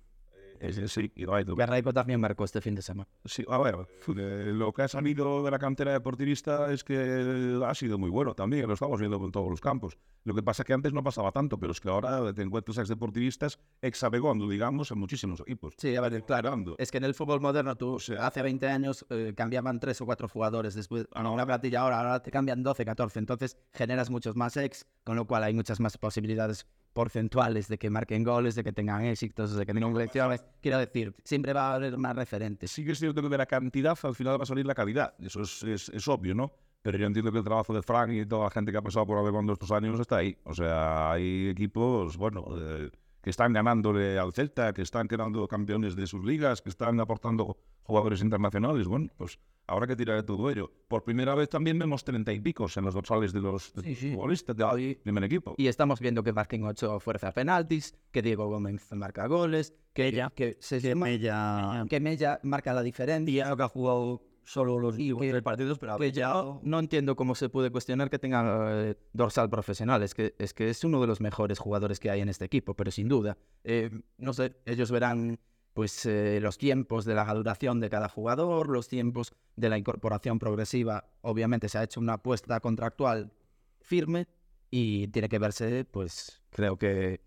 Es, 0.61 0.99
duda. 1.15 1.43
Garraico 1.55 1.91
también 1.91 2.19
marcó 2.19 2.43
este 2.45 2.61
fin 2.61 2.75
de 2.75 2.83
semana. 2.83 3.09
Sí, 3.25 3.43
a 3.49 3.57
ver, 3.57 3.75
lo 4.07 4.71
que 4.71 4.83
ha 4.83 4.87
salido 4.87 5.43
de 5.43 5.49
la 5.49 5.57
cantera 5.57 5.91
deportivista 5.91 6.71
es 6.71 6.83
que 6.83 7.59
ha 7.65 7.73
sido 7.73 7.97
muy 7.97 8.11
bueno 8.11 8.35
también, 8.35 8.67
lo 8.67 8.75
estamos 8.75 8.99
viendo 8.99 9.17
en 9.25 9.31
todos 9.31 9.49
los 9.49 9.59
campos. 9.59 9.97
Lo 10.23 10.35
que 10.35 10.43
pasa 10.43 10.61
es 10.61 10.67
que 10.67 10.73
antes 10.73 10.93
no 10.93 11.03
pasaba 11.03 11.31
tanto, 11.31 11.57
pero 11.59 11.71
es 11.71 11.81
que 11.81 11.89
ahora 11.89 12.31
te 12.33 12.43
encuentras 12.43 12.77
ex 12.77 12.89
deportivistas 12.89 13.59
ex 13.81 14.03
abegondo, 14.03 14.47
digamos, 14.47 14.91
en 14.91 14.99
muchísimos 14.99 15.39
equipos. 15.39 15.73
Sí, 15.77 15.95
a 15.95 16.01
ver, 16.01 16.23
claro. 16.23 16.51
Es 16.77 16.91
que 16.91 16.97
en 16.97 17.05
el 17.05 17.15
fútbol 17.15 17.41
moderno 17.41 17.75
tú 17.75 17.97
hace 18.19 18.41
20 18.41 18.67
años 18.67 19.05
eh, 19.09 19.33
cambiaban 19.35 19.79
tres 19.79 19.99
o 20.01 20.05
cuatro 20.05 20.27
jugadores 20.27 20.75
después 20.75 21.07
a 21.13 21.27
una 21.27 21.45
plantilla 21.45 21.81
ahora, 21.81 21.99
ahora 21.99 22.21
te 22.21 22.29
cambian 22.29 22.61
12, 22.61 22.85
14, 22.85 23.19
entonces 23.19 23.57
generas 23.73 24.09
muchos 24.09 24.35
más 24.35 24.57
ex, 24.57 24.85
con 25.03 25.15
lo 25.15 25.25
cual 25.25 25.43
hay 25.43 25.53
muchas 25.53 25.79
más 25.79 25.97
posibilidades 25.97 26.67
porcentuales 26.93 27.67
de 27.67 27.77
que 27.77 27.89
marquen 27.89 28.23
goles, 28.23 28.55
de 28.55 28.63
que 28.63 28.73
tengan 28.73 29.05
éxitos, 29.05 29.55
de 29.55 29.65
que 29.65 29.73
tengan 29.73 29.93
lecciones. 29.93 30.43
Quiero 30.61 30.77
decir, 30.77 31.15
siempre 31.23 31.53
va 31.53 31.71
a 31.71 31.75
haber 31.75 31.97
más 31.97 32.15
referentes. 32.15 32.71
Sí 32.71 32.85
que 32.85 32.91
es 32.91 32.99
cierto 32.99 33.21
que 33.21 33.29
de 33.29 33.37
la 33.37 33.45
cantidad 33.45 33.97
al 34.03 34.15
final 34.15 34.39
va 34.39 34.43
a 34.43 34.45
salir 34.45 34.65
la 34.65 34.75
calidad, 34.75 35.13
eso 35.19 35.41
es, 35.41 35.63
es, 35.63 35.89
es 35.89 36.07
obvio, 36.07 36.35
¿no? 36.35 36.51
Pero 36.81 36.97
yo 36.97 37.05
entiendo 37.05 37.31
que 37.31 37.37
el 37.37 37.43
trabajo 37.43 37.73
de 37.73 37.83
Frank 37.83 38.11
y 38.11 38.25
toda 38.25 38.45
la 38.45 38.49
gente 38.49 38.71
que 38.71 38.77
ha 38.77 38.81
pasado 38.81 39.05
por 39.05 39.17
Abegondo 39.17 39.53
estos 39.53 39.71
años 39.71 39.99
está 39.99 40.17
ahí. 40.17 40.35
O 40.45 40.53
sea, 40.53 41.11
hay 41.11 41.49
equipos, 41.49 42.17
bueno, 42.17 42.45
eh, 42.57 42.89
que 43.21 43.29
están 43.29 43.53
ganándole 43.53 44.17
al 44.17 44.33
Celta, 44.33 44.73
que 44.73 44.81
están 44.81 45.07
quedando 45.07 45.47
campeones 45.47 45.95
de 45.95 46.07
sus 46.07 46.25
ligas, 46.25 46.61
que 46.61 46.69
están 46.69 46.99
aportando 46.99 47.57
jugadores 47.83 48.21
internacionales. 48.21 48.87
Bueno, 48.87 49.09
pues 49.17 49.39
habrá 49.67 49.87
que 49.87 49.95
tirar 49.95 50.17
de 50.17 50.23
todo 50.23 50.49
ello. 50.49 50.71
Por 50.87 51.03
primera 51.03 51.33
vez 51.35 51.49
también 51.49 51.77
vemos 51.79 52.03
treinta 52.03 52.33
y 52.33 52.39
picos 52.39 52.75
en 52.77 52.85
los 52.85 52.93
dorsales 52.93 53.31
de 53.33 53.39
los 53.41 53.73
de 53.73 53.81
Sí, 53.83 53.89
los 53.89 53.97
sí. 53.99 54.11
futbolistas 54.13 54.55
del 54.57 54.67
Ahí- 54.67 54.95
primer 54.95 55.23
equipo. 55.23 55.55
Y 55.57 55.67
estamos 55.67 55.99
viendo 55.99 56.23
que 56.23 56.33
marquen 56.33 56.63
8 56.65 56.99
fuerza 56.99 57.31
penaltis, 57.31 57.95
que 58.11 58.21
Diego 58.21 58.47
Gómez 58.47 58.91
marca 58.93 59.27
goles, 59.27 59.73
que, 59.93 60.03
Mella. 60.03 60.31
que, 60.35 60.57
se 60.59 60.79
Que 60.81 60.91
suma- 60.91 61.05
Mella, 61.05 61.85
que 61.89 61.99
Mella 61.99 62.39
marca 62.43 62.73
la 62.73 62.81
diferencia. 62.81 63.43
Mella 63.45 63.55
que 63.55 63.63
ha 63.63 63.67
jugado 63.67 64.21
solo 64.43 64.79
los 64.79 64.97
Y 64.99 65.13
tres 65.13 65.43
partidos, 65.43 65.77
pero 65.79 65.93
ha 65.93 65.97
que 65.97 66.11
ya 66.11 66.33
no 66.63 66.79
entiendo 66.79 67.15
cómo 67.15 67.35
se 67.35 67.47
puede 67.47 67.69
cuestionar 67.71 68.09
que 68.09 68.19
tenga 68.19 68.89
eh, 68.89 68.97
dorsal 69.13 69.49
profesional. 69.49 70.01
Es 70.03 70.13
que, 70.15 70.35
es 70.39 70.53
que 70.53 70.69
es 70.69 70.83
uno 70.83 70.99
de 70.99 71.07
los 71.07 71.21
mejores 71.21 71.59
jugadores 71.59 71.99
que 71.99 72.09
hay 72.09 72.19
en 72.21 72.27
este 72.27 72.43
equipo, 72.45 72.73
pero 72.73 72.91
sin 72.91 73.07
duda. 73.07 73.37
Eh, 73.63 73.91
no 74.17 74.33
sé, 74.33 74.55
ellos 74.65 74.91
verán 74.91 75.39
pues 75.73 76.05
eh, 76.05 76.39
los 76.41 76.57
tiempos 76.57 77.05
de 77.05 77.15
la 77.15 77.33
duración 77.33 77.79
de 77.79 77.89
cada 77.89 78.09
jugador, 78.09 78.69
los 78.69 78.87
tiempos 78.87 79.33
de 79.55 79.69
la 79.69 79.77
incorporación 79.77 80.39
progresiva. 80.39 81.05
Obviamente 81.21 81.69
se 81.69 81.77
ha 81.77 81.83
hecho 81.83 81.99
una 81.99 82.13
apuesta 82.13 82.59
contractual 82.59 83.31
firme 83.79 84.27
y 84.69 85.07
tiene 85.09 85.29
que 85.29 85.39
verse, 85.39 85.85
pues 85.85 86.41
creo 86.49 86.77
que 86.77 87.21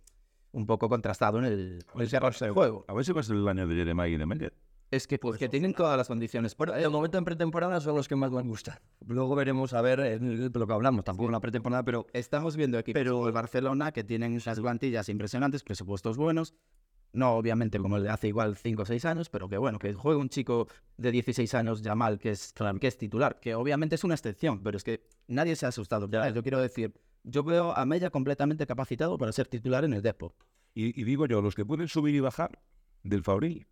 un 0.52 0.66
poco 0.66 0.88
contrastado 0.88 1.38
en 1.38 1.44
el, 1.44 1.84
en 1.94 2.00
el 2.00 2.08
del 2.08 2.52
juego. 2.52 2.84
A 2.88 2.94
ver 2.94 3.04
si 3.04 3.12
va 3.12 3.20
a 3.20 3.24
ser 3.24 3.36
el 3.36 3.48
año 3.48 3.66
de 3.66 3.74
Jeremiah 3.74 4.08
y 4.08 4.16
de. 4.16 4.52
Es 4.90 5.08
que, 5.08 5.18
pues, 5.18 5.38
que 5.38 5.48
tienen 5.48 5.74
todas 5.74 5.96
las 5.96 6.06
condiciones. 6.06 6.56
Bueno, 6.56 6.74
de 6.74 6.88
momento 6.88 7.18
en 7.18 7.24
pretemporada 7.24 7.80
son 7.80 7.96
los 7.96 8.06
que 8.06 8.14
más 8.14 8.30
me 8.30 8.42
gustan. 8.42 8.78
Luego 9.04 9.34
veremos 9.34 9.72
a 9.72 9.82
ver 9.82 9.98
en 9.98 10.52
lo 10.52 10.66
que 10.66 10.72
hablamos, 10.72 11.04
tampoco 11.04 11.26
en 11.26 11.32
la 11.32 11.40
pretemporada, 11.40 11.82
pero 11.82 12.06
Estamos 12.12 12.56
viendo 12.56 12.78
equipos 12.78 13.02
como 13.02 13.26
el 13.26 13.32
Barcelona 13.32 13.90
que 13.90 14.04
tienen 14.04 14.32
unas 14.32 14.60
plantillas 14.60 15.08
impresionantes, 15.08 15.64
presupuestos 15.64 16.16
buenos. 16.16 16.54
No, 17.14 17.36
obviamente, 17.36 17.78
como 17.78 17.96
el 17.96 18.02
de 18.02 18.10
hace 18.10 18.26
igual 18.26 18.56
5 18.56 18.82
o 18.82 18.84
6 18.84 19.04
años, 19.04 19.30
pero 19.30 19.48
que 19.48 19.56
bueno, 19.56 19.78
que 19.78 19.94
juegue 19.94 20.20
un 20.20 20.28
chico 20.28 20.66
de 20.96 21.12
16 21.12 21.54
años, 21.54 21.80
Yamal, 21.80 22.18
que 22.18 22.30
es, 22.30 22.52
que 22.80 22.86
es 22.88 22.98
titular, 22.98 23.38
que 23.38 23.54
obviamente 23.54 23.94
es 23.94 24.02
una 24.02 24.14
excepción, 24.14 24.60
pero 24.64 24.76
es 24.76 24.82
que 24.82 25.06
nadie 25.28 25.54
se 25.54 25.64
ha 25.64 25.68
asustado. 25.68 26.10
Ya, 26.10 26.28
yo 26.30 26.42
quiero 26.42 26.60
decir, 26.60 26.92
yo 27.22 27.44
veo 27.44 27.70
a 27.76 27.86
Mella 27.86 28.10
completamente 28.10 28.66
capacitado 28.66 29.16
para 29.16 29.30
ser 29.30 29.46
titular 29.46 29.84
en 29.84 29.92
el 29.92 30.02
Depor. 30.02 30.34
Y, 30.74 31.00
y 31.00 31.04
digo 31.04 31.26
yo, 31.26 31.40
los 31.40 31.54
que 31.54 31.64
pueden 31.64 31.86
subir 31.86 32.16
y 32.16 32.20
bajar 32.20 32.58
del 33.04 33.22
Fabril. 33.22 33.68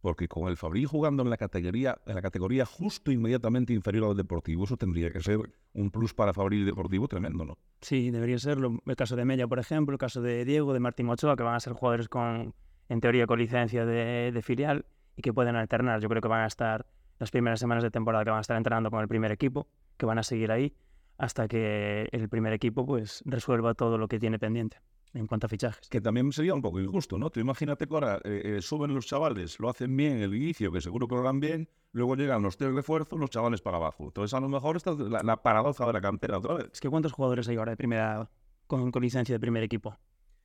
porque 0.00 0.28
con 0.28 0.46
el 0.48 0.56
Fabri 0.56 0.84
jugando 0.84 1.24
en 1.24 1.30
la 1.30 1.36
categoría, 1.36 1.98
en 2.06 2.14
la 2.14 2.22
categoría 2.22 2.64
justo 2.64 3.10
inmediatamente 3.10 3.72
inferior 3.72 4.10
al 4.10 4.16
Deportivo, 4.16 4.62
eso 4.62 4.76
tendría 4.76 5.10
que 5.10 5.20
ser 5.20 5.40
un 5.72 5.90
plus 5.90 6.14
para 6.14 6.32
Fabri 6.32 6.60
y 6.60 6.64
Deportivo 6.64 7.08
tremendo, 7.08 7.44
¿no? 7.44 7.58
Sí, 7.80 8.12
debería 8.12 8.38
serlo. 8.38 8.78
El 8.86 8.94
caso 8.94 9.16
de 9.16 9.24
Mella, 9.24 9.48
por 9.48 9.58
ejemplo, 9.58 9.92
el 9.92 9.98
caso 9.98 10.22
de 10.22 10.44
Diego, 10.44 10.72
de 10.72 10.78
Martín 10.78 11.08
Ochoa, 11.08 11.34
que 11.34 11.42
van 11.42 11.56
a 11.56 11.60
ser 11.60 11.72
jugadores 11.72 12.08
con, 12.08 12.54
en 12.88 13.00
teoría, 13.00 13.26
con 13.26 13.38
licencia 13.38 13.84
de, 13.84 14.32
de 14.32 14.42
filial 14.42 14.86
y 15.16 15.22
que 15.22 15.32
pueden 15.32 15.56
alternar. 15.56 16.00
Yo 16.00 16.08
creo 16.08 16.22
que 16.22 16.28
van 16.28 16.42
a 16.42 16.46
estar 16.46 16.86
las 17.18 17.30
primeras 17.30 17.60
semanas 17.60 17.82
de 17.82 17.90
temporada 17.90 18.24
que 18.24 18.30
van 18.30 18.38
a 18.38 18.42
estar 18.42 18.56
entrenando 18.56 18.90
con 18.90 19.00
el 19.00 19.08
primer 19.08 19.32
equipo, 19.32 19.68
que 19.96 20.06
van 20.06 20.18
a 20.18 20.22
seguir 20.22 20.52
ahí 20.52 20.74
hasta 21.18 21.48
que 21.48 22.08
el 22.12 22.28
primer 22.28 22.52
equipo 22.52 22.84
pues 22.84 23.22
resuelva 23.24 23.74
todo 23.74 23.98
lo 23.98 24.08
que 24.08 24.18
tiene 24.18 24.38
pendiente 24.38 24.78
en 25.14 25.26
cuanto 25.26 25.46
a 25.46 25.48
fichajes. 25.48 25.88
Que 25.88 26.00
también 26.00 26.30
sería 26.30 26.52
un 26.52 26.60
poco 26.60 26.78
injusto, 26.78 27.18
¿no? 27.18 27.30
Tú 27.30 27.40
imagínate 27.40 27.86
que 27.86 27.94
ahora 27.94 28.20
eh, 28.24 28.56
eh, 28.56 28.62
suben 28.62 28.94
los 28.94 29.06
chavales, 29.06 29.58
lo 29.58 29.70
hacen 29.70 29.96
bien 29.96 30.18
en 30.18 30.22
el 30.22 30.34
inicio, 30.34 30.70
que 30.70 30.82
seguro 30.82 31.08
que 31.08 31.14
lo 31.14 31.22
harán 31.22 31.40
bien, 31.40 31.70
luego 31.92 32.16
llegan 32.16 32.42
los 32.42 32.58
tres 32.58 32.74
refuerzos, 32.74 33.18
los 33.18 33.30
chavales 33.30 33.62
para 33.62 33.78
abajo. 33.78 34.04
Entonces 34.04 34.34
a 34.34 34.40
lo 34.40 34.48
mejor 34.48 34.76
esta 34.76 34.90
es 34.90 34.98
la, 34.98 35.22
la 35.22 35.42
paradoja 35.42 35.86
de 35.86 35.92
la 35.94 36.00
cantera 36.02 36.36
otra 36.38 36.54
vez. 36.54 36.68
Es 36.72 36.80
que 36.80 36.90
¿cuántos 36.90 37.12
jugadores 37.12 37.48
hay 37.48 37.56
ahora 37.56 37.72
de 37.72 37.76
primera 37.78 38.28
con, 38.66 38.90
con 38.90 39.02
licencia 39.02 39.34
de 39.34 39.40
primer 39.40 39.62
equipo? 39.62 39.96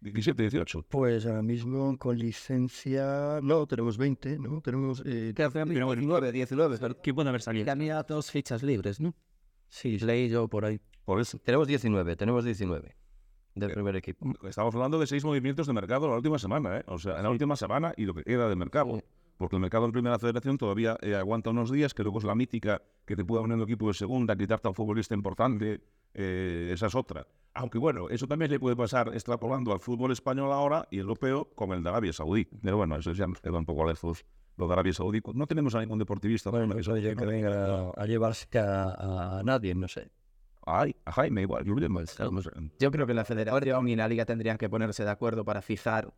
17, 0.01 0.41
18. 0.41 0.85
Pues 0.89 1.25
ahora 1.25 1.41
mismo 1.43 1.95
con 1.97 2.17
licencia, 2.17 3.39
no, 3.41 3.67
tenemos 3.67 3.97
20, 3.97 4.39
¿no? 4.39 4.61
Tenemos... 4.61 5.01
Eh, 5.05 5.33
19, 5.35 6.31
19. 6.31 6.77
Pero 6.79 7.01
¿Qué 7.01 7.13
puede 7.13 7.29
haber 7.29 7.41
salido? 7.41 7.65
tenía 7.65 8.01
dos 8.03 8.31
fichas 8.31 8.63
libres, 8.63 8.99
¿no? 8.99 9.13
sí, 9.67 9.99
Leí 9.99 10.27
yo 10.29 10.47
por 10.47 10.65
ahí. 10.65 10.79
Por 11.05 11.21
eso. 11.21 11.37
tenemos 11.39 11.67
19, 11.67 12.15
tenemos 12.15 12.43
19 12.43 12.95
del 13.55 13.69
Eh, 13.69 13.73
primer 13.73 13.95
equipo. 13.95 14.25
Estamos 14.47 14.73
hablando 14.75 14.97
de 14.99 15.07
seis 15.07 15.23
movimientos 15.23 15.67
de 15.67 15.73
mercado 15.73 16.09
la 16.09 16.15
última 16.15 16.39
semana, 16.39 16.79
¿eh? 16.79 16.83
O 16.87 16.97
sea, 16.97 17.17
en 17.17 17.23
la 17.23 17.29
última 17.29 17.55
semana 17.55 17.93
y 17.95 18.05
lo 18.05 18.13
que 18.13 18.23
queda 18.23 18.49
de 18.49 18.55
mercado. 18.55 18.97
Sí. 18.97 19.03
Porque 19.41 19.55
el 19.55 19.61
mercado 19.63 19.85
en 19.85 19.91
Primera 19.91 20.19
Federación 20.19 20.55
todavía 20.55 20.97
eh, 21.01 21.15
aguanta 21.15 21.49
unos 21.49 21.71
días, 21.71 21.95
que 21.95 22.03
luego 22.03 22.19
es 22.19 22.25
la 22.25 22.35
mítica 22.35 22.83
que 23.05 23.15
te 23.15 23.25
pueda 23.25 23.41
poner 23.41 23.57
un 23.57 23.63
equipo 23.63 23.87
de 23.87 23.95
segunda, 23.95 24.35
quitarte 24.35 24.67
a 24.67 24.69
un 24.69 24.75
futbolista 24.75 25.15
importante, 25.15 25.81
eh, 26.13 26.69
esa 26.71 26.85
es 26.85 26.93
otra. 26.93 27.25
Aunque 27.55 27.79
bueno, 27.79 28.07
eso 28.09 28.27
también 28.27 28.51
le 28.51 28.59
puede 28.59 28.75
pasar 28.75 29.09
extrapolando 29.15 29.73
al 29.73 29.79
fútbol 29.79 30.11
español 30.11 30.51
ahora 30.51 30.87
y 30.91 30.99
europeo 30.99 31.49
con 31.55 31.71
el 31.71 31.81
de 31.81 31.89
Arabia 31.89 32.13
Saudí. 32.13 32.45
Pero 32.61 32.77
bueno, 32.77 32.95
eso 32.97 33.13
ya 33.13 33.25
nos 33.25 33.41
queda 33.41 33.57
un 33.57 33.65
poco 33.65 33.83
lejos, 33.83 34.23
lo 34.57 34.67
de 34.67 34.73
Arabia 34.73 34.93
Saudí. 34.93 35.21
No 35.33 35.47
tenemos 35.47 35.73
a 35.73 35.79
ningún 35.79 35.97
deportivista. 35.97 36.51
Bueno, 36.51 36.75
de 36.75 37.01
que 37.01 37.15
¿no? 37.15 37.25
venga 37.25 37.79
a, 37.79 37.91
a 37.97 38.05
llevarse 38.05 38.59
a, 38.59 39.39
a 39.39 39.43
nadie, 39.43 39.73
no 39.73 39.87
sé. 39.87 40.11
Ay, 40.67 40.95
a 41.03 41.13
Jaime 41.13 41.41
igual. 41.41 41.65
yo 41.65 41.73
no 41.73 42.05
sé. 42.05 42.51
Yo 42.77 42.91
creo 42.91 43.07
que 43.07 43.15
la 43.15 43.25
federación 43.25 43.87
y 43.87 43.95
la 43.95 44.07
liga 44.07 44.23
tendrían 44.23 44.59
que 44.59 44.69
ponerse 44.69 45.03
de 45.03 45.09
acuerdo 45.09 45.43
para 45.43 45.63
fijar 45.63 46.13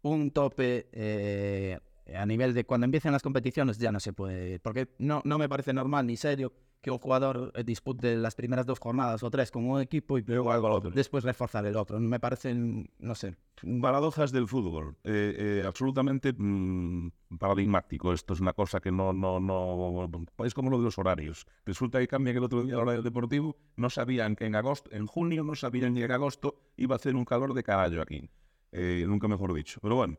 un 0.00 0.30
tope 0.30 0.88
eh, 0.92 1.78
a 2.16 2.26
nivel 2.26 2.54
de 2.54 2.64
cuando 2.64 2.84
empiecen 2.84 3.12
las 3.12 3.22
competiciones 3.22 3.78
ya 3.78 3.92
no 3.92 4.00
se 4.00 4.12
puede. 4.12 4.58
Porque 4.60 4.88
no, 4.98 5.22
no 5.24 5.38
me 5.38 5.48
parece 5.48 5.72
normal 5.72 6.06
ni 6.06 6.16
serio 6.16 6.52
que 6.82 6.90
un 6.90 6.98
jugador 6.98 7.52
eh, 7.54 7.62
dispute 7.62 8.16
las 8.16 8.34
primeras 8.34 8.66
dos 8.66 8.80
jornadas 8.80 9.22
o 9.22 9.30
tres 9.30 9.52
con 9.52 9.64
un 9.70 9.80
equipo 9.80 10.18
y 10.18 10.22
Luego 10.22 10.50
algo 10.50 10.66
al 10.66 10.72
otro. 10.74 10.90
después 10.90 11.22
reforzar 11.22 11.64
el 11.64 11.76
otro. 11.76 12.00
Me 12.00 12.18
parecen, 12.18 12.90
no 12.98 13.14
sé. 13.14 13.36
Paradojas 13.80 14.32
del 14.32 14.48
fútbol. 14.48 14.96
Eh, 15.04 15.60
eh, 15.62 15.62
absolutamente 15.64 16.34
mm, 16.36 17.12
paradigmático. 17.38 18.12
Esto 18.12 18.34
es 18.34 18.40
una 18.40 18.52
cosa 18.52 18.80
que 18.80 18.90
no, 18.90 19.12
no, 19.12 19.38
no. 19.38 20.10
Es 20.44 20.54
como 20.54 20.70
lo 20.70 20.78
de 20.78 20.84
los 20.84 20.98
horarios. 20.98 21.46
Resulta 21.64 22.00
que 22.00 22.08
cambian 22.08 22.36
el 22.36 22.42
otro 22.42 22.64
día 22.64 22.74
la 22.74 22.82
hora 22.82 22.92
del 22.92 23.04
deportivo. 23.04 23.56
No 23.76 23.88
sabían 23.88 24.34
que 24.34 24.46
en 24.46 24.56
agosto, 24.56 24.90
en 24.92 25.06
junio, 25.06 25.44
no 25.44 25.54
sabían 25.54 25.94
que 25.94 26.04
en 26.04 26.10
agosto 26.10 26.56
iba 26.76 26.96
a 26.96 26.96
hacer 26.96 27.14
un 27.14 27.24
calor 27.24 27.54
de 27.54 27.62
caballo 27.62 28.02
aquí. 28.02 28.28
Eh, 28.72 29.04
nunca 29.06 29.28
mejor 29.28 29.54
dicho. 29.54 29.78
Pero 29.80 29.94
bueno. 29.94 30.16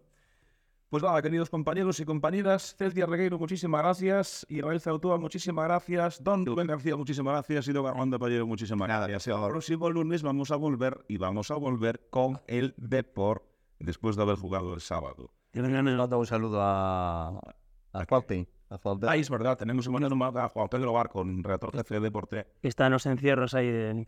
Pues 0.93 1.01
nada, 1.01 1.23
queridos 1.23 1.49
compañeros 1.49 1.99
y 2.01 2.05
compañeras, 2.05 2.75
Celtia 2.77 3.07
Regueiro, 3.07 3.39
muchísimas 3.39 3.81
gracias. 3.81 4.45
Israel 4.47 4.79
Zautua, 4.79 5.17
muchísimas 5.17 5.65
gracias. 5.65 6.23
Don 6.23 6.45
Rubén 6.45 6.67
García, 6.67 6.95
muchísimas 6.95 7.33
gracias. 7.33 7.67
Y 7.67 7.73
Don 7.73 7.87
Armando 7.87 8.19
Pallero, 8.19 8.45
muchísimas 8.45 8.87
gracias. 8.87 9.25
El 9.25 9.33
próximo 9.49 9.89
lunes 9.89 10.21
vamos 10.21 10.51
a 10.51 10.55
volver 10.55 11.03
y 11.07 11.17
vamos 11.17 11.49
a 11.49 11.55
volver 11.55 12.09
con 12.11 12.39
el 12.45 12.75
Deport 12.77 13.41
después 13.79 14.15
de 14.15 14.21
haber 14.21 14.35
jugado 14.35 14.75
el 14.75 14.81
sábado. 14.81 15.31
Vengan 15.51 15.87
el- 15.87 15.97
Mando 15.97 16.19
un 16.19 16.27
saludo 16.27 16.59
a, 16.61 17.39
a 17.91 18.05
Juanpi. 18.07 18.47
Ah, 18.69 19.17
es 19.17 19.31
verdad, 19.31 19.57
tenemos 19.57 19.87
un 19.87 19.93
buen 19.93 20.07
nombre 20.07 20.41
a 20.41 20.47
Juan 20.49 20.67
Pedro 20.69 20.93
Barco, 20.93 21.23
redactor 21.23 21.71
jefe 21.75 21.95
de 21.95 22.01
Deporte, 22.01 22.45
que 22.61 22.67
están 22.67 22.91
los 22.91 23.07
encierros 23.07 23.55
ahí 23.55 23.65
de... 23.71 24.05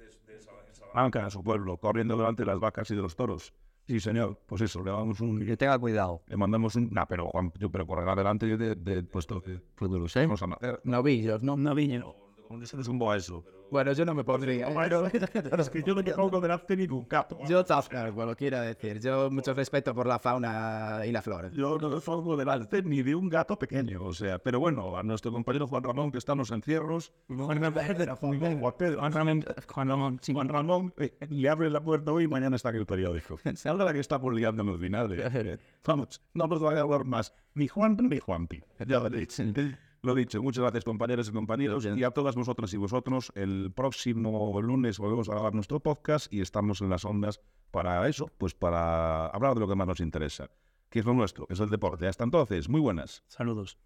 Salamanca, 0.72 1.26
a 1.26 1.32
su 1.32 1.44
pueblo, 1.44 1.78
corriendo 1.78 2.16
delante 2.16 2.44
de 2.44 2.48
las 2.48 2.60
vacas 2.60 2.92
y 2.92 2.96
de 2.96 3.02
los 3.02 3.16
toros. 3.16 3.54
Sí, 3.88 4.00
señor, 4.00 4.40
pues 4.48 4.62
eso, 4.62 4.84
le 4.84 4.92
damos 4.92 5.22
un... 5.22 5.46
Que 5.46 5.56
tenga 5.58 5.78
cuidado. 5.78 6.24
Le 6.28 6.38
mandamos 6.38 6.76
un... 6.76 6.90
No, 6.92 7.06
pero 7.08 7.28
Juan, 7.28 7.54
yo, 7.60 7.70
pero 7.70 7.86
correrá 7.86 8.16
delante 8.16 8.46
de, 8.46 8.58
de, 8.58 8.76
de 8.76 9.04
puesto 9.04 9.40
de... 9.42 9.62
Pues 9.76 10.12
sé. 10.12 10.22
Vamos 10.22 10.42
a 10.42 10.48
nacer. 10.48 10.82
Novillos, 10.84 11.44
¿no? 11.44 11.56
No 11.56 11.76
viñen. 11.76 12.04
Ese 12.04 12.25
es 12.62 12.88
un 12.88 13.00
bo 13.00 13.12
a 13.12 13.18
eso. 13.18 13.44
Bueno, 13.72 13.92
yo 13.94 14.06
no 14.06 14.14
me 14.14 14.24
pondría. 14.24 14.70
Bueno, 14.70 15.08
es 15.08 15.70
que 15.70 15.84
yo 15.84 15.96
no 15.96 16.04
pongo 16.16 16.40
delante 16.40 16.78
ningún 16.78 17.08
gato. 17.08 17.38
Yo, 17.48 17.64
bueno, 18.14 18.36
quiero 18.36 18.62
decir, 18.62 19.00
yo 19.00 19.30
mucho 19.32 19.54
respeto 19.54 19.94
por 19.94 20.06
la 20.06 20.20
fauna 20.20 21.02
y 21.06 21.12
la 21.12 21.22
flora. 21.22 21.50
Yo 21.50 21.78
no 21.78 22.00
pongo 22.00 22.38
delante 22.38 22.84
ni 22.84 23.02
de 23.02 23.16
un 23.16 23.28
gato 23.28 23.58
pequeño, 23.58 24.04
o 24.04 24.14
sea, 24.14 24.40
pero 24.40 24.60
bueno, 24.60 24.98
a 24.98 25.04
nuestro 25.04 25.32
compañero 25.32 25.68
Juan 25.68 25.84
Ramón, 25.84 26.12
que 26.12 26.20
está 26.20 26.34
en 26.34 26.40
los 26.40 26.52
encierros, 26.52 27.12
Juan 27.28 27.62
Ramón, 27.62 29.44
Juan 29.68 29.88
Ramón, 29.90 30.20
sí. 30.22 30.34
Juan 30.34 30.50
Ramón 30.50 30.94
eh, 30.98 31.18
le 31.30 31.50
abre 31.50 31.70
la 31.70 31.84
puerta 31.84 32.12
hoy 32.12 32.26
y 32.26 32.28
mañana 32.28 32.56
está 32.56 32.70
en 32.70 32.76
el 32.78 32.86
periódico. 32.86 33.40
Se 33.56 33.70
habla 33.70 33.86
de 33.86 33.94
que 33.94 34.00
estamos 34.00 34.34
liando 34.34 34.62
en 34.62 34.70
el 34.70 34.80
final. 34.80 35.60
Vamos, 35.86 36.22
no 36.34 36.48
nos 36.48 36.64
va 36.64 36.74
a 36.74 36.80
hablar 36.80 37.06
más 37.06 37.34
ni 37.56 37.68
Juan 37.68 37.98
ni 37.98 38.20
Juanpi. 38.20 38.64
Ya 38.86 39.00
lo 39.00 39.08
he 39.14 39.20
dicho. 39.20 39.44
Lo 40.06 40.14
dicho, 40.14 40.40
muchas 40.44 40.62
gracias 40.62 40.84
compañeros 40.84 41.30
y 41.30 41.32
compañeros 41.32 41.84
y 41.84 42.04
a 42.04 42.12
todas 42.12 42.36
vosotras 42.36 42.72
y 42.76 42.78
vosotros. 42.78 43.32
El 43.34 43.72
próximo 43.76 44.62
lunes 44.62 45.00
volvemos 45.00 45.30
a 45.30 45.32
grabar 45.32 45.56
nuestro 45.56 45.80
podcast 45.80 46.32
y 46.32 46.42
estamos 46.42 46.82
en 46.82 46.90
las 46.92 47.06
ondas 47.06 47.42
para 47.72 48.08
eso, 48.08 48.30
pues 48.38 48.54
para 48.54 49.26
hablar 49.28 49.56
de 49.56 49.62
lo 49.62 49.68
que 49.68 49.74
más 49.74 49.88
nos 49.88 50.00
interesa, 50.00 50.52
que 50.92 51.00
es 51.00 51.06
lo 51.06 51.16
nuestro, 51.16 51.48
que 51.48 51.56
es 51.56 51.60
el 51.60 51.72
deporte. 51.72 52.08
Hasta 52.08 52.24
entonces, 52.24 52.70
muy 52.70 52.82
buenas. 52.82 53.24
Saludos. 53.28 53.80